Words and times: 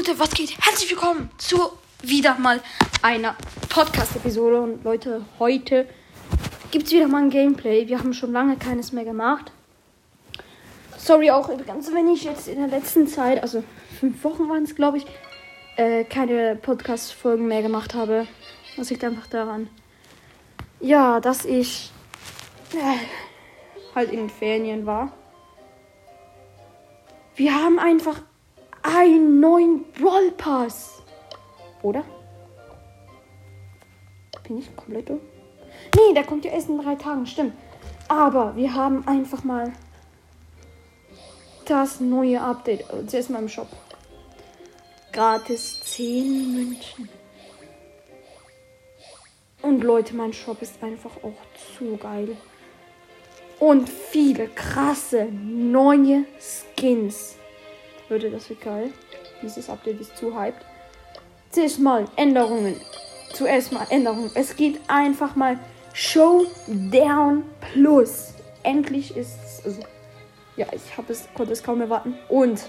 Leute, 0.00 0.18
was 0.18 0.30
geht? 0.30 0.56
Herzlich 0.58 0.88
willkommen 0.88 1.28
zu 1.36 1.72
wieder 2.00 2.38
mal 2.38 2.62
einer 3.02 3.36
Podcast-Episode. 3.68 4.62
Und 4.62 4.82
Leute, 4.82 5.26
heute 5.38 5.86
gibt 6.70 6.86
es 6.86 6.92
wieder 6.92 7.06
mal 7.06 7.24
ein 7.24 7.28
Gameplay. 7.28 7.86
Wir 7.86 7.98
haben 7.98 8.14
schon 8.14 8.32
lange 8.32 8.56
keines 8.56 8.92
mehr 8.92 9.04
gemacht. 9.04 9.52
Sorry 10.96 11.30
auch 11.30 11.50
übrigens, 11.50 11.92
wenn 11.92 12.08
ich 12.08 12.24
jetzt 12.24 12.48
in 12.48 12.56
der 12.56 12.68
letzten 12.68 13.08
Zeit, 13.08 13.42
also 13.42 13.62
fünf 13.98 14.24
Wochen 14.24 14.48
waren 14.48 14.62
es, 14.62 14.74
glaube 14.74 14.96
ich, 14.96 15.06
äh, 15.76 16.04
keine 16.04 16.56
Podcast-Folgen 16.56 17.46
mehr 17.46 17.60
gemacht 17.60 17.92
habe. 17.92 18.26
Das 18.78 18.88
liegt 18.88 19.04
einfach 19.04 19.26
daran. 19.26 19.68
Ja, 20.80 21.20
dass 21.20 21.44
ich 21.44 21.90
äh, 22.72 23.94
halt 23.94 24.10
in 24.12 24.20
den 24.20 24.30
Ferien 24.30 24.86
war. 24.86 25.12
Wir 27.36 27.54
haben 27.54 27.78
einfach 27.78 28.22
einen 28.82 29.40
neuen 29.40 29.84
Brawl 29.92 30.30
Pass. 30.32 31.02
Oder? 31.82 32.04
Bin 34.46 34.58
ich 34.58 34.74
komplett 34.76 35.08
dumm? 35.08 35.20
Nee, 35.96 36.14
der 36.14 36.24
kommt 36.24 36.44
ja 36.44 36.52
erst 36.52 36.68
in 36.68 36.80
drei 36.80 36.94
Tagen, 36.96 37.26
stimmt. 37.26 37.54
Aber 38.08 38.56
wir 38.56 38.74
haben 38.74 39.06
einfach 39.06 39.44
mal 39.44 39.72
das 41.66 42.00
neue 42.00 42.40
Update. 42.40 42.84
Zuerst 43.06 43.30
mal 43.30 43.40
im 43.40 43.48
Shop. 43.48 43.68
Gratis 45.12 45.80
10 45.84 46.54
München. 46.54 47.08
Und 49.62 49.84
Leute, 49.84 50.16
mein 50.16 50.32
Shop 50.32 50.60
ist 50.62 50.82
einfach 50.82 51.12
auch 51.22 51.36
zu 51.76 51.96
geil. 51.96 52.36
Und 53.58 53.88
viele 53.88 54.48
krasse 54.48 55.26
neue 55.26 56.24
Skins. 56.38 57.36
Leute, 58.10 58.28
das 58.28 58.50
wird 58.50 58.60
geil. 58.60 58.90
Dieses 59.40 59.70
Update 59.70 60.00
ist 60.00 60.16
zu 60.16 60.36
hyped. 60.36 60.66
Zuerst 61.50 61.78
mal 61.78 62.06
Änderungen. 62.16 62.74
Zuerst 63.32 63.70
mal 63.70 63.86
Änderungen. 63.88 64.32
Es 64.34 64.56
geht 64.56 64.80
einfach 64.88 65.36
mal 65.36 65.60
Showdown 65.92 67.44
Plus. 67.72 68.34
Endlich 68.64 69.16
ist 69.16 69.38
es. 69.44 69.64
Also, 69.64 69.82
ja, 70.56 70.66
ich 70.72 70.96
habe 70.96 71.12
es, 71.12 71.28
konnte 71.34 71.52
es 71.52 71.62
kaum 71.62 71.80
erwarten. 71.80 72.18
Und 72.28 72.68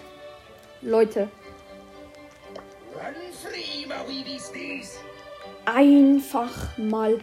Leute. 0.84 1.28
Einfach 5.66 6.78
mal 6.78 7.19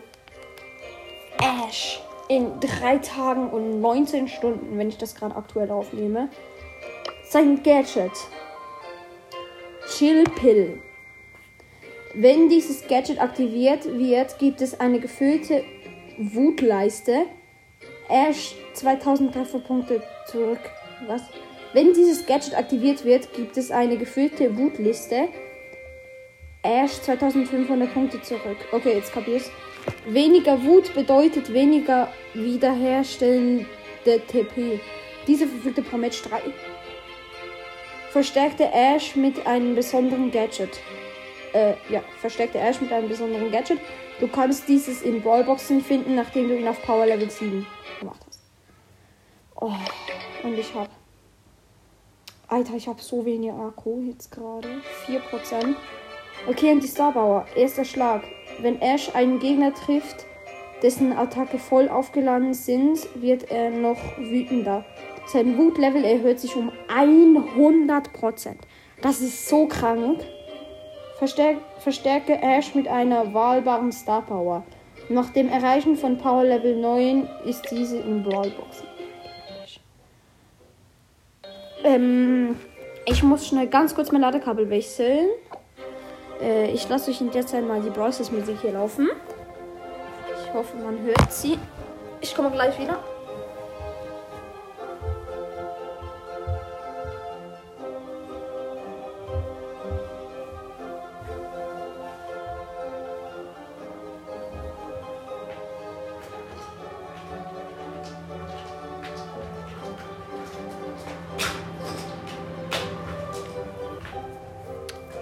Ash 1.41 2.03
in 2.29 2.59
drei 2.59 2.99
Tagen 2.99 3.49
und 3.51 3.81
19 3.81 4.27
Stunden, 4.27 4.77
wenn 4.77 4.89
ich 4.89 4.99
das 4.99 5.15
gerade 5.15 5.37
aktuell 5.37 5.71
aufnehme. 5.71 6.29
Sein 7.31 7.63
Gadget. 7.63 8.13
Chill 9.87 10.25
Pill. 10.41 10.81
Wenn 12.15 12.49
dieses 12.49 12.89
Gadget 12.89 13.21
aktiviert 13.21 13.85
wird, 13.85 14.39
gibt 14.39 14.63
es 14.63 14.81
eine 14.81 14.99
gefüllte 14.99 15.63
Wutleiste. 16.17 17.27
Ash 18.09 18.55
2000 18.73 19.35
Trefferpunkte 19.35 20.03
zurück. 20.27 20.61
Was? 21.07 21.21
Wenn 21.75 21.93
dieses 21.93 22.25
Gadget 22.25 22.57
aktiviert 22.57 23.05
wird, 23.05 23.31
gibt 23.35 23.59
es 23.59 23.71
eine 23.71 23.99
gefüllte 23.99 24.57
Wutliste. 24.57 25.29
Ash 26.63 26.93
2500 27.03 27.93
Punkte 27.93 28.23
zurück. 28.23 28.57
Okay, 28.73 28.95
jetzt 28.95 29.13
kapier's. 29.13 29.51
Weniger 30.07 30.65
Wut 30.65 30.95
bedeutet 30.95 31.53
weniger 31.53 32.11
wiederherstellende 32.33 33.67
TP. 34.05 34.81
Diese 35.27 35.47
verfügte 35.47 35.83
pro 35.83 35.99
Match 35.99 36.23
3. 36.23 36.41
Verstärkte 38.11 38.65
Ash 38.73 39.17
mit 39.17 39.47
einem 39.47 39.75
besonderen 39.75 40.31
Gadget. 40.31 40.81
Äh, 41.53 41.75
ja, 41.91 42.03
verstärkte 42.21 42.59
Ash 42.59 42.81
mit 42.81 42.93
einem 42.93 43.09
besonderen 43.09 43.51
Gadget. 43.51 43.79
Du 44.19 44.29
kannst 44.29 44.67
dieses 44.69 45.03
in 45.03 45.23
Ballboxen 45.23 45.83
finden, 45.83 46.15
nachdem 46.15 46.49
du 46.49 46.59
ihn 46.59 46.67
auf 46.67 46.83
Power 46.83 47.07
Level 47.07 47.31
7 47.31 47.67
gemacht 48.01 48.21
hast. 48.27 48.41
Oh, 49.61 49.73
und 50.43 50.59
ich 50.59 50.75
hab. 50.75 50.89
Alter, 52.49 52.75
ich 52.75 52.89
hab 52.89 53.01
so 53.01 53.25
wenig 53.27 53.53
Akku 53.53 54.01
jetzt 54.01 54.33
gerade. 54.33 54.69
4%. 55.07 55.75
Okay, 56.49 56.73
und 56.73 56.83
die 56.83 56.89
Starbauer. 56.89 57.47
Erster 57.55 57.85
Schlag. 57.85 58.23
Wenn 58.61 58.81
Ash 58.81 59.15
einen 59.15 59.39
Gegner 59.39 59.75
trifft, 59.75 60.25
dessen 60.83 61.13
Attacke 61.13 61.59
voll 61.59 61.89
aufgeladen 61.89 62.55
sind, 62.55 63.07
wird 63.21 63.51
er 63.51 63.71
noch 63.71 63.99
wütender. 64.17 64.85
Sein 65.29 65.59
Wutlevel 65.59 66.05
erhöht 66.05 66.41
sich 66.41 66.57
um 66.57 66.73
100%. 66.89 68.55
Das 69.03 69.21
ist 69.21 69.47
so 69.47 69.67
krank. 69.67 70.25
Verstärk 71.19 71.59
verstärke 71.81 72.41
Ash 72.41 72.75
mit 72.75 72.89
einer 72.89 73.35
wahlbaren 73.35 73.93
Star 73.93 74.23
Power. 74.23 74.65
Nach 75.11 75.29
dem 75.31 75.49
Erreichen 75.49 75.97
von 75.97 76.17
Power 76.17 76.45
Level 76.45 76.77
9 76.77 77.29
ist 77.45 77.71
diese 77.71 77.99
in 77.99 78.23
Brawlboxen. 78.23 78.87
Ähm, 81.85 82.57
ich 83.05 83.23
muss 83.23 83.47
schnell 83.47 83.67
ganz 83.67 83.95
kurz 83.95 84.11
mein 84.11 84.23
Ladekabel 84.23 84.71
wechseln. 84.71 85.29
Äh, 86.41 86.71
ich 86.71 86.89
lasse 86.89 87.11
euch 87.11 87.21
in 87.21 87.31
der 87.31 87.47
Zeit 87.47 87.67
mal 87.67 87.83
die 87.83 87.91
Browsers 87.91 88.33
Musik 88.33 88.57
hier 88.63 88.73
laufen. 88.73 89.11
Ich 90.43 90.55
hoffe, 90.55 90.77
man 90.79 90.99
hört 91.03 91.33
sie. 91.33 91.59
Ich 92.23 92.35
komme 92.35 92.51
gleich 92.51 92.79
wieder. 92.79 92.99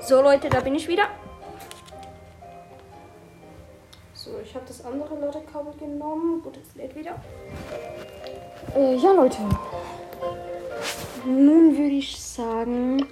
So 0.07 0.23
Leute, 0.23 0.49
da 0.49 0.61
bin 0.61 0.77
ich 0.77 0.87
wieder. 0.87 1.09
So, 4.15 4.31
ich 4.41 4.55
habe 4.55 4.65
das 4.65 4.85
andere 4.85 5.17
Ladekabel 5.17 5.73
genommen. 5.81 6.41
Gut, 6.43 6.57
es 6.59 6.77
lädt 6.77 6.95
wieder. 6.95 7.17
Äh, 8.77 8.95
ja 8.95 9.11
Leute. 9.11 9.39
Nun 11.25 11.77
würde 11.77 11.97
ich 11.97 12.21
sagen, 12.21 13.05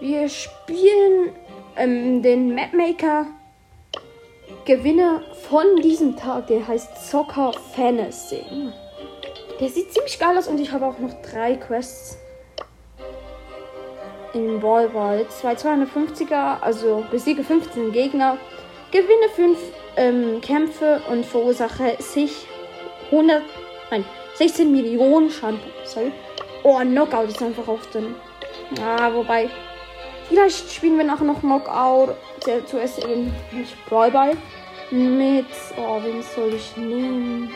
wir 0.00 0.28
spielen 0.28 1.32
ähm, 1.76 2.20
den 2.20 2.54
Mapmaker 2.54 3.28
Gewinner 4.66 5.22
von 5.48 5.64
diesem 5.82 6.14
Tag. 6.14 6.48
Der 6.48 6.68
heißt 6.68 7.08
Soccer 7.10 7.54
Fantasy. 7.74 8.44
Der 9.58 9.68
sieht 9.70 9.94
ziemlich 9.94 10.18
geil 10.18 10.36
aus 10.36 10.46
und 10.46 10.60
ich 10.60 10.72
habe 10.72 10.84
auch 10.84 10.98
noch 10.98 11.14
drei 11.22 11.56
Quests 11.56 12.18
in 14.34 14.60
Ballball. 14.60 15.26
Zwei 15.28 15.54
250er, 15.54 16.60
also 16.60 17.04
besiege 17.10 17.44
15 17.44 17.92
Gegner, 17.92 18.38
gewinne 18.90 19.28
5 19.34 19.58
ähm, 19.96 20.40
Kämpfe 20.40 21.02
und 21.10 21.26
verursache 21.26 21.96
sich 21.98 22.46
100, 23.10 23.42
nein, 23.90 24.04
16 24.34 24.70
Millionen 24.70 25.30
Schaden. 25.30 25.60
Sorry. 25.84 26.12
Oh, 26.62 26.78
Knockout 26.78 27.28
ist 27.28 27.42
einfach 27.42 27.68
auf 27.68 27.86
den. 27.90 28.14
Ah, 28.80 29.12
wobei. 29.12 29.50
Vielleicht 30.28 30.72
spielen 30.72 30.96
wir 30.96 31.04
nachher 31.04 31.24
noch 31.24 31.40
Knockout. 31.40 32.16
Zuerst 32.66 33.04
eben 33.04 33.34
nicht 33.50 33.74
Ballball. 33.90 34.36
Mit. 34.90 35.46
Oh, 35.76 36.00
wen 36.02 36.22
soll 36.22 36.54
ich 36.54 36.76
nehmen? 36.76 37.52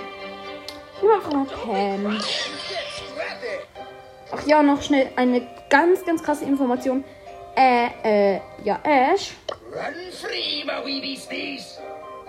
Ich 1.00 1.08
einfach 1.08 1.32
mal 1.32 1.46
Pam. 1.46 2.18
Ach 4.32 4.46
ja, 4.46 4.62
noch 4.62 4.82
schnell 4.82 5.10
eine 5.16 5.46
ganz, 5.70 6.04
ganz 6.04 6.22
krasse 6.22 6.44
Information. 6.44 7.04
Äh, 7.56 7.88
äh, 8.36 8.40
ja, 8.64 8.80
Ash 8.82 9.32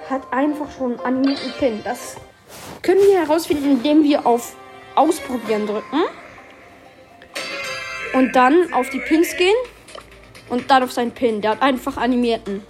hat 0.09 0.31
einfach 0.31 0.71
schon 0.77 0.99
animierten 1.01 1.51
Pin. 1.59 1.81
Das 1.83 2.15
können 2.81 3.01
wir 3.01 3.19
herausfinden, 3.19 3.71
indem 3.71 4.03
wir 4.03 4.25
auf 4.25 4.55
Ausprobieren 4.95 5.67
drücken. 5.67 6.03
Und 8.13 8.35
dann 8.35 8.73
auf 8.73 8.89
die 8.89 8.99
Pins 8.99 9.35
gehen. 9.37 9.55
Und 10.49 10.71
dann 10.71 10.83
auf 10.83 10.91
seinen 10.91 11.11
Pin. 11.11 11.41
Der 11.41 11.51
hat 11.51 11.61
einfach 11.61 11.97
animierten. 11.97 12.63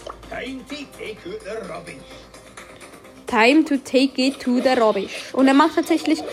Time 3.27 3.63
to 3.63 3.77
take 3.77 4.21
it 4.21 4.39
to 4.41 4.59
the 4.59 4.69
rubbish. 4.79 5.33
Und 5.33 5.47
er 5.47 5.53
macht 5.53 5.75
tatsächlich 5.75 6.23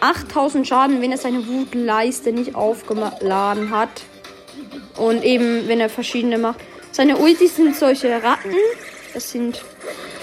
8000 0.00 0.66
Schaden, 0.66 1.00
wenn 1.02 1.12
er 1.12 1.18
seine 1.18 1.46
Wutleiste 1.46 2.32
nicht 2.32 2.54
aufgeladen 2.54 3.70
hat. 3.70 4.02
Und 4.96 5.24
eben, 5.24 5.68
wenn 5.68 5.80
er 5.80 5.88
verschiedene 5.88 6.38
macht. 6.38 6.60
Seine 6.92 7.16
Ultis 7.16 7.56
sind 7.56 7.76
solche 7.76 8.22
Ratten. 8.22 8.54
Das 9.14 9.30
sind 9.30 9.62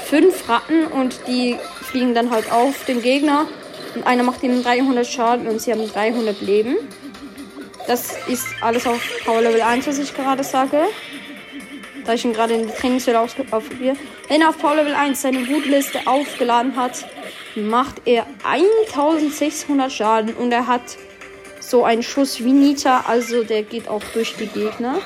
fünf 0.06 0.48
Ratten 0.48 0.86
und 0.88 1.20
die 1.28 1.58
fliegen 1.82 2.14
dann 2.14 2.30
halt 2.30 2.52
auf 2.52 2.86
den 2.86 3.02
Gegner. 3.02 3.48
Und 3.96 4.06
einer 4.06 4.24
macht 4.24 4.44
ihm 4.44 4.64
300 4.64 5.08
Schaden 5.08 5.48
und 5.48 5.62
sie 5.62 5.72
haben 5.72 5.88
300 5.88 6.42
Leben. 6.42 6.78
Das 7.88 8.16
ist 8.28 8.46
alles 8.62 8.86
auf 8.86 9.02
Power 9.26 9.42
Level 9.42 9.62
1, 9.62 9.88
was 9.88 9.98
ich 9.98 10.14
gerade 10.14 10.44
sage. 10.44 10.82
Da 12.06 12.14
ich 12.14 12.26
ihn 12.26 12.34
gerade 12.34 12.54
in 12.54 12.68
die 12.68 12.74
Trainingswelle 12.74 13.20
ausprobiere. 13.20 13.96
Wenn 14.28 14.42
er 14.42 14.50
auf 14.50 14.58
Power 14.58 14.76
Level 14.76 14.94
1 14.94 15.22
seine 15.22 15.48
Wutliste 15.48 16.00
aufgeladen 16.06 16.76
hat, 16.76 17.06
macht 17.58 18.02
er 18.06 18.26
1600 18.44 19.92
Schaden 19.92 20.34
und 20.36 20.52
er 20.52 20.68
hat 20.68 20.98
so 21.60 21.84
einen 21.84 22.04
Schuss 22.04 22.40
wie 22.40 22.52
Nita, 22.52 23.04
also 23.08 23.44
der 23.44 23.64
geht 23.64 23.88
auch 23.88 24.04
durch 24.14 24.36
die 24.36 24.48
Gegner. 24.48 25.00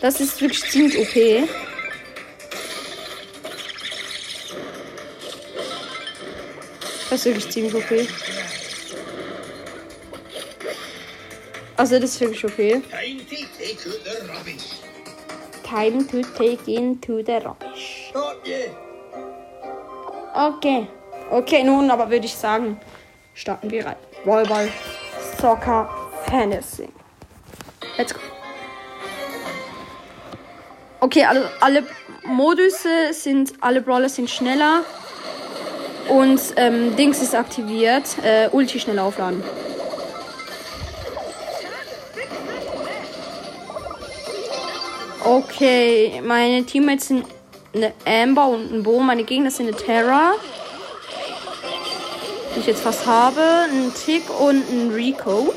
Das 0.00 0.20
ist 0.20 0.40
wirklich 0.40 0.64
ziemlich 0.70 0.98
OP. 0.98 1.48
Das 7.10 7.20
ist 7.20 7.24
wirklich 7.26 7.50
ziemlich 7.50 7.74
OP. 7.74 8.08
Also 11.76 11.98
das 12.00 12.10
ist 12.10 12.20
wirklich 12.20 12.44
okay. 12.44 12.82
Time 15.62 16.06
to 16.08 16.22
take 16.36 16.70
into 16.70 17.22
the 17.24 17.34
rubbish. 17.44 18.12
Okay. 20.38 20.86
Okay, 21.32 21.64
nun 21.64 21.90
aber 21.90 22.08
würde 22.10 22.26
ich 22.26 22.34
sagen, 22.36 22.78
starten 23.34 23.72
wir 23.72 23.84
rein. 23.84 23.96
Volleyball, 24.24 24.70
Soccer, 25.40 25.90
Fantasy. 26.26 26.88
Let's 27.96 28.14
go. 28.14 28.20
Okay, 31.00 31.24
alle, 31.24 31.50
alle 31.60 31.84
Modusse 32.24 33.12
sind, 33.12 33.52
alle 33.60 33.80
Brawler 33.80 34.08
sind 34.08 34.30
schneller. 34.30 34.84
Und 36.08 36.40
ähm, 36.54 36.94
Dings 36.94 37.20
ist 37.20 37.34
aktiviert. 37.34 38.04
Äh, 38.22 38.48
Ulti 38.52 38.78
schnell 38.78 39.00
aufladen. 39.00 39.42
Okay, 45.24 46.22
meine 46.24 46.64
Teammates 46.64 47.08
sind 47.08 47.26
eine 47.74 47.92
Amber 48.04 48.48
und 48.48 48.72
ein 48.72 48.82
Bo. 48.82 49.00
Meine 49.00 49.24
Gegner 49.24 49.50
sind 49.50 49.68
eine 49.68 49.76
Terra. 49.76 50.34
Die 52.54 52.60
ich 52.60 52.66
jetzt 52.66 52.82
fast 52.82 53.06
habe. 53.06 53.40
Ein 53.70 53.92
Tick 53.94 54.28
und 54.40 54.68
ein 54.70 54.90
Rico. 54.90 55.52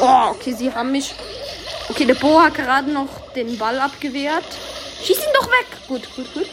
Oh, 0.00 0.30
okay, 0.30 0.52
sie 0.52 0.72
haben 0.72 0.92
mich. 0.92 1.14
Okay, 1.88 2.04
der 2.04 2.14
Bo 2.14 2.40
hat 2.40 2.54
gerade 2.54 2.90
noch 2.90 3.08
den 3.34 3.56
Ball 3.56 3.78
abgewehrt. 3.78 4.44
Schieß 5.02 5.18
ihn 5.18 5.32
doch 5.34 5.46
weg. 5.46 5.66
Gut, 5.88 6.02
gut, 6.14 6.34
gut. 6.34 6.46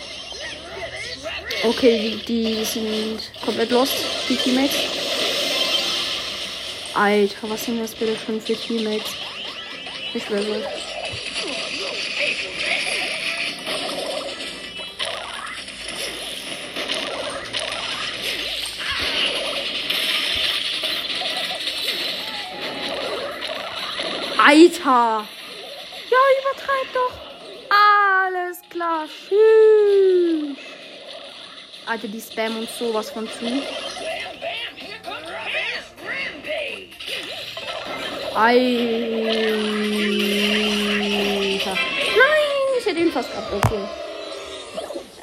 Okay, 1.64 2.20
die, 2.28 2.56
die 2.56 2.66
sind 2.66 3.20
komplett 3.44 3.72
lost, 3.72 3.94
die 4.30 4.36
Teammates. 4.36 5.01
Alter, 6.94 7.50
was 7.50 7.66
sind 7.66 7.80
das 7.80 7.96
bitte 7.96 8.18
schon 8.18 8.42
für 8.42 8.54
Teammates? 8.54 9.16
Ich 10.14 10.30
will 10.30 10.44
so. 10.44 10.56
Alter! 24.44 25.28
Ja, 26.10 26.18
übertreib 26.42 26.94
doch! 26.94 27.14
Alles 27.70 28.60
klar, 28.70 29.06
tschüss! 29.08 30.58
Alter, 31.86 32.08
die 32.10 32.20
spammen 32.20 32.60
uns 32.60 32.78
sowas 32.78 33.12
von 33.12 33.30
zu. 33.30 33.91
Alter. 38.34 38.62
Nein, 41.66 42.68
ich 42.80 42.86
hätte 42.86 43.00
ihn 43.00 43.12
fast. 43.12 43.30
Okay. 43.56 43.80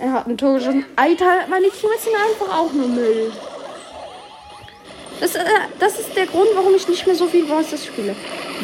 Er 0.01 0.13
hat 0.13 0.27
ein 0.27 0.37
Tor 0.37 0.55
geschossen. 0.55 0.85
Alter, 0.97 1.47
meine 1.49 1.71
Teammates 1.71 2.05
sind 2.05 2.15
einfach 2.15 2.57
auch 2.57 2.73
nur 2.73 2.89
Müll. 2.89 3.33
Das, 5.21 5.35
äh, 5.35 5.45
das 5.81 5.99
ist 5.99 6.15
der 6.15 6.27
Grund, 6.27 6.49
warum 6.55 6.75
ich 6.77 6.87
nicht 6.87 7.05
mehr 7.07 7.17
so 7.17 7.27
viel 7.27 7.45
Brawlstars 7.45 7.87
spiele. 7.87 8.15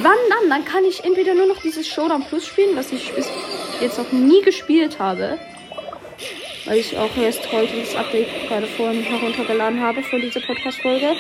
Wann 0.03 0.13
dann? 0.29 0.51
Dann 0.51 0.65
kann 0.65 0.85
ich 0.85 1.03
entweder 1.03 1.35
nur 1.35 1.47
noch 1.47 1.61
dieses 1.61 1.89
Showdown 1.89 2.25
Plus 2.25 2.47
spielen, 2.47 2.77
was 2.77 2.93
ich 2.93 3.13
bis 3.13 3.29
jetzt 3.81 3.99
noch 3.99 4.13
nie 4.13 4.43
gespielt 4.43 4.99
habe. 5.01 5.39
Weil 6.67 6.79
ich 6.79 6.97
auch 6.97 7.15
erst 7.17 7.51
heute 7.51 7.81
das 7.81 7.97
Update 7.97 8.29
gerade 8.49 8.67
vorhin 8.69 9.03
heruntergeladen 9.03 9.81
habe 9.81 10.03
von 10.03 10.21
dieser 10.21 10.41
Podcast-Folge. 10.41 11.17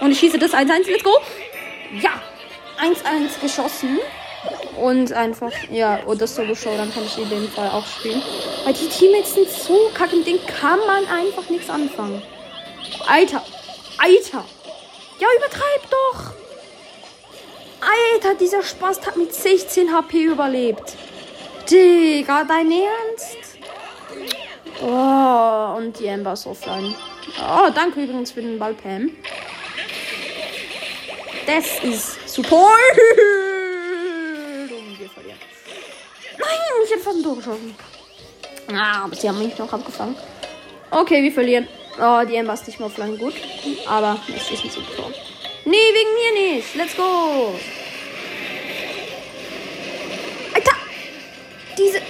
Und 0.00 0.12
ich 0.12 0.20
schieße 0.20 0.38
das 0.38 0.52
1-1. 0.54 0.88
Let's 0.88 1.02
go! 1.02 1.18
Ja! 2.00 2.22
1-1 2.78 3.40
geschossen. 3.40 3.98
Und 4.76 5.12
einfach, 5.12 5.50
ja, 5.70 6.04
oder 6.04 6.26
Solo 6.26 6.54
dann 6.54 6.92
kann 6.92 7.04
ich 7.04 7.18
in 7.18 7.30
dem 7.30 7.48
Fall 7.48 7.70
auch 7.70 7.86
spielen. 7.86 8.22
Weil 8.64 8.74
die 8.74 8.88
Teammates 8.88 9.34
sind 9.34 9.48
so 9.48 9.90
kacke, 9.94 10.16
mit 10.16 10.26
denen 10.26 10.44
kann 10.46 10.78
man 10.86 11.06
einfach 11.06 11.48
nichts 11.48 11.70
anfangen. 11.70 12.22
Alter, 13.06 13.42
Alter. 13.98 14.44
Ja, 15.18 15.28
übertreib 15.38 15.90
doch. 15.90 16.34
Alter, 17.80 18.34
dieser 18.34 18.62
Spaß 18.62 19.06
hat 19.06 19.16
mit 19.16 19.34
16 19.34 19.92
HP 19.92 20.24
überlebt. 20.24 20.94
Digga, 21.70 22.44
dein 22.44 22.70
Ernst? 22.70 23.58
Oh, 24.82 25.76
und 25.78 25.98
die 25.98 26.08
Amber 26.08 26.34
ist 26.34 26.46
offline. 26.46 26.94
Oh, 27.40 27.70
danke 27.74 28.02
übrigens 28.02 28.32
für 28.32 28.42
den 28.42 28.58
Ball, 28.58 28.74
Pam. 28.74 29.10
Das 31.46 31.82
ist 31.82 32.25
super. 32.36 32.76
Und 34.68 35.00
wir 35.00 35.08
verlieren. 35.08 35.38
Nein, 36.38 36.58
ich 36.84 36.90
hätte 36.90 37.02
fast 37.02 37.16
ein 37.16 37.22
Tor 37.22 37.36
geschossen. 37.36 37.74
Ah, 38.68 39.04
aber 39.04 39.16
sie 39.16 39.28
haben 39.28 39.38
mich 39.38 39.56
noch 39.58 39.72
abgefangen. 39.72 40.16
Okay, 40.90 41.22
wir 41.22 41.32
verlieren. 41.32 41.66
Oh, 41.98 42.22
die 42.28 42.38
Amber 42.38 42.54
ist 42.54 42.66
nicht 42.66 42.78
mehr 42.78 42.88
offline. 42.88 43.16
Gut. 43.16 43.34
Aber 43.86 44.20
es 44.28 44.50
ist 44.50 44.64
ein 44.64 44.70
super. 44.70 45.10
Nee, 45.64 45.76
wegen 45.76 46.14
mir 46.14 46.32
nicht. 46.56 46.74
Let's 46.74 46.94
go. 46.96 47.54
Alter. 50.54 50.76
Diese 51.78 52.02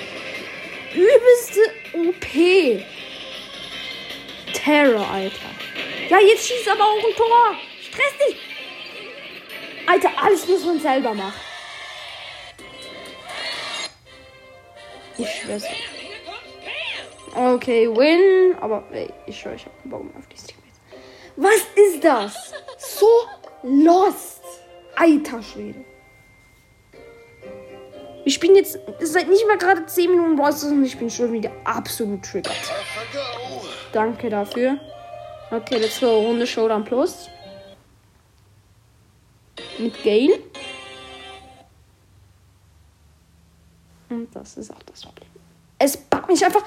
übelste 0.94 1.60
OP. 1.94 2.26
Terror, 4.52 5.08
Alter. 5.08 5.50
Ja, 6.08 6.18
jetzt 6.18 6.48
schießt 6.48 6.68
aber 6.68 6.84
auch 6.84 6.96
ein 6.96 7.16
Tor. 7.16 7.54
Stress 7.80 8.14
dich. 8.26 8.45
Alter, 9.86 10.10
alles 10.20 10.46
muss 10.48 10.64
man 10.64 10.80
selber 10.80 11.14
machen. 11.14 11.40
Ich 15.18 15.28
schwör's. 15.28 15.64
Okay, 17.34 17.88
win. 17.88 18.56
Aber 18.60 18.82
ey, 18.92 19.08
ich 19.26 19.38
schwöre, 19.38 19.54
ich 19.54 19.64
hab 19.64 19.82
keinen 19.82 19.90
Bock 19.90 20.04
mehr 20.04 20.16
auf 20.18 20.26
die 20.26 20.36
Teammates. 20.36 20.80
Was 21.36 21.60
ist 21.74 22.04
das? 22.04 22.52
So 22.78 23.06
lost. 23.62 24.42
Alter 24.96 25.42
Schwede. 25.42 25.84
Wir 28.24 28.32
spielen 28.32 28.56
jetzt 28.56 28.78
seit 29.00 29.28
nicht 29.28 29.46
mal 29.46 29.58
gerade 29.58 29.86
10 29.86 30.10
Minuten 30.10 30.36
Bros. 30.36 30.64
und 30.64 30.84
ich 30.84 30.98
bin 30.98 31.08
schon 31.10 31.32
wieder 31.32 31.52
absolut 31.64 32.24
triggert. 32.24 32.56
Danke 33.92 34.30
dafür. 34.30 34.78
Okay, 35.50 35.76
let's 35.78 36.00
go. 36.00 36.22
Runde 36.22 36.46
Showdown 36.46 36.84
Plus. 36.84 37.28
Mit 39.78 40.02
Gale. 40.02 40.42
Und 44.08 44.34
das 44.34 44.56
ist 44.56 44.70
auch 44.70 44.82
das 44.84 45.02
Problem. 45.02 45.28
Es 45.78 45.96
packt 45.96 46.28
mich 46.28 46.44
einfach 46.44 46.62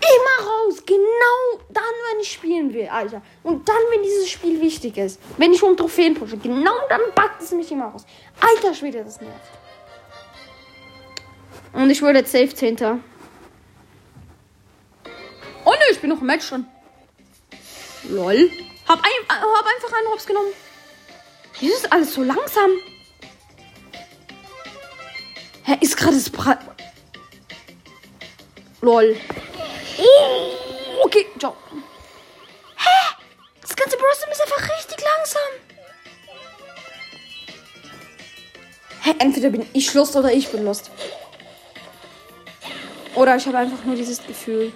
immer 0.00 0.48
raus. 0.48 0.82
Genau 0.86 1.64
dann, 1.68 1.84
wenn 2.10 2.20
ich 2.20 2.32
spielen 2.32 2.72
will, 2.72 2.88
Alter. 2.88 3.22
Und 3.42 3.68
dann, 3.68 3.76
wenn 3.90 4.02
dieses 4.02 4.28
Spiel 4.30 4.60
wichtig 4.60 4.96
ist. 4.96 5.20
Wenn 5.36 5.52
ich 5.52 5.62
um 5.62 5.76
Trophäen 5.76 6.14
pushe. 6.14 6.36
Genau 6.36 6.74
dann 6.88 7.00
packt 7.14 7.42
es 7.42 7.52
mich 7.52 7.70
immer 7.72 7.86
raus. 7.86 8.04
Alter 8.40 8.74
Schwede, 8.74 9.04
das 9.04 9.20
nervt. 9.20 9.36
Und 11.72 11.90
ich 11.90 12.00
wurde 12.00 12.20
jetzt 12.20 12.32
safe 12.32 12.54
10. 12.54 12.76
Oh 15.64 15.70
ne, 15.70 15.78
ich 15.90 16.00
bin 16.00 16.10
noch 16.10 16.20
im 16.20 16.26
Match 16.26 16.48
drin. 16.48 16.66
Lol. 18.08 18.50
Hab, 18.88 18.98
ein, 18.98 19.28
hab 19.28 19.66
einfach 19.66 19.98
einen 19.98 20.08
Hops 20.08 20.24
genommen. 20.24 20.48
Wieso 21.60 21.74
ist 21.74 21.92
alles 21.92 22.14
so 22.14 22.22
langsam? 22.22 22.70
Hä, 25.64 25.76
ist 25.80 25.96
gerade 25.96 26.14
das 26.14 26.30
Bra 26.30 26.58
Lol. 28.80 29.16
Oh, 29.98 31.04
okay, 31.04 31.26
ciao. 31.38 31.56
Hä? 32.76 33.14
Das 33.60 33.74
ganze 33.74 33.96
Brostum 33.96 34.30
ist 34.30 34.40
einfach 34.40 34.76
richtig 34.76 35.04
langsam. 35.16 35.52
Hä, 39.02 39.14
entweder 39.18 39.50
bin 39.50 39.66
ich 39.72 39.92
lost 39.94 40.14
oder 40.14 40.32
ich 40.32 40.48
bin 40.48 40.64
lost. 40.64 40.92
Oder 43.16 43.34
ich 43.34 43.46
habe 43.46 43.58
einfach 43.58 43.84
nur 43.84 43.96
dieses 43.96 44.24
Gefühl. 44.24 44.72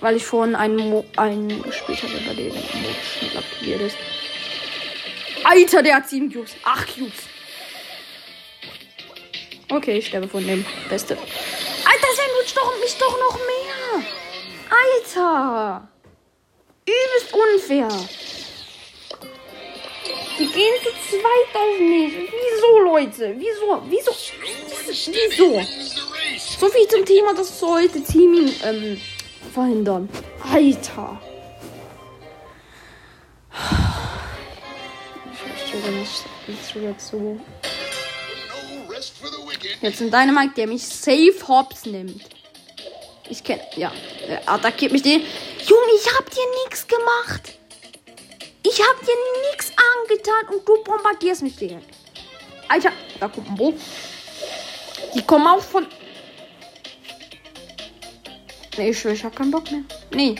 Weil 0.00 0.16
ich 0.16 0.26
vorhin 0.26 0.56
einen, 0.56 0.90
Mo 0.90 1.04
einen 1.16 1.62
gespielt 1.62 2.02
habe, 2.02 2.14
bei 2.26 2.34
dem 2.34 2.52
Modus 2.52 3.36
aktiviert 3.36 3.80
ist. 3.82 3.96
Alter, 5.52 5.82
der 5.82 5.96
hat 5.96 6.08
7 6.08 6.32
Cubes. 6.32 6.52
8 6.64 6.94
Cubes. 6.94 7.12
Okay, 9.70 9.98
ich 9.98 10.06
sterbe 10.06 10.26
von 10.26 10.46
dem. 10.46 10.64
Beste. 10.88 11.14
Alter, 11.14 12.06
Sandwich 12.16 12.54
doch 12.54 12.80
mich 12.80 12.96
doch 12.96 13.18
noch 13.18 13.36
mehr. 13.36 14.02
Alter. 14.70 15.88
Übelst 16.86 17.34
unfair. 17.34 17.88
Die 20.38 20.46
gehen 20.46 20.74
zu 20.82 20.90
zweit 21.10 21.54
auf 21.54 21.78
mich. 21.78 22.14
Wieso, 22.14 22.78
Leute? 22.78 23.34
Wieso? 23.36 23.82
Wieso? 23.90 24.10
Wieso? 24.88 25.66
So 26.58 26.68
viel 26.70 26.88
zum 26.88 27.04
Thema, 27.04 27.34
das 27.34 27.60
sollte 27.60 28.02
Teaming 28.02 28.50
ähm, 28.64 28.98
verhindern. 29.52 30.08
Alter. 30.50 31.20
Ich 35.84 35.90
möchte 35.90 36.28
nicht, 36.46 36.76
nicht 36.76 37.42
jetzt 39.82 40.00
ein 40.00 40.10
Dynamite, 40.10 40.54
der 40.54 40.66
mich 40.68 40.86
safe 40.86 41.34
hops 41.48 41.86
nimmt. 41.86 42.22
Ich 43.28 43.42
kenne. 43.42 43.62
Ja. 43.76 43.92
Er 44.26 44.48
attackiert 44.48 44.92
mich 44.92 45.02
den. 45.02 45.20
Junge, 45.20 45.92
ich 45.96 46.06
hab 46.14 46.30
dir 46.30 46.44
nichts 46.64 46.86
gemacht. 46.86 47.58
Ich 48.62 48.80
hab 48.80 49.00
dir 49.00 49.14
nichts 49.50 49.72
angetan 50.00 50.54
und 50.54 50.68
du 50.68 50.82
bombardierst 50.84 51.42
mich 51.42 51.56
direkt. 51.56 51.88
Alter, 52.68 52.92
da 53.18 53.28
kommt 53.28 53.48
ein 53.48 53.56
Bull. 53.56 53.74
Die 55.14 55.22
kommen 55.22 55.46
auch 55.46 55.62
von. 55.62 55.86
Nee, 58.76 58.90
ich 58.90 58.98
schwöre, 58.98 59.14
ich 59.14 59.24
hab 59.24 59.34
keinen 59.34 59.50
Bock 59.50 59.70
mehr. 59.70 59.82
Nee. 60.12 60.36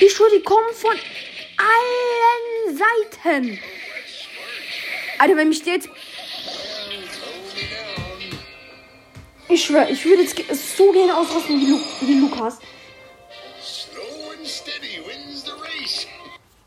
Ich 0.00 0.12
schwöre, 0.12 0.30
die 0.36 0.42
kommen 0.42 0.72
von 0.74 0.92
allen 0.92 2.51
Seiten. 2.72 3.58
Alter, 5.18 5.36
wenn 5.36 5.48
mich 5.48 5.62
der 5.62 5.74
jetzt. 5.74 5.88
Ich 9.48 9.64
schwöre, 9.64 9.90
ich 9.90 10.04
würde 10.04 10.22
jetzt 10.22 10.76
so 10.76 10.90
gerne 10.92 11.16
ausrasten 11.16 11.60
wie, 11.60 11.66
Lu 11.66 11.78
wie 12.00 12.20
Lukas. 12.20 12.58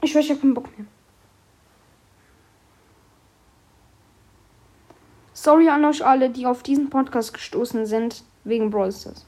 Ich 0.01 0.11
schwöre, 0.11 0.23
ich 0.23 0.31
hab 0.31 0.39
keinen 0.39 0.53
Bock 0.53 0.77
mehr. 0.77 0.87
Sorry 5.33 5.67
an 5.69 5.83
euch 5.85 6.05
alle, 6.05 6.29
die 6.29 6.45
auf 6.45 6.63
diesen 6.63 6.89
Podcast 6.89 7.33
gestoßen 7.33 7.85
sind, 7.85 8.23
wegen 8.43 8.69
Brawl 8.69 8.91
Stars. 8.91 9.25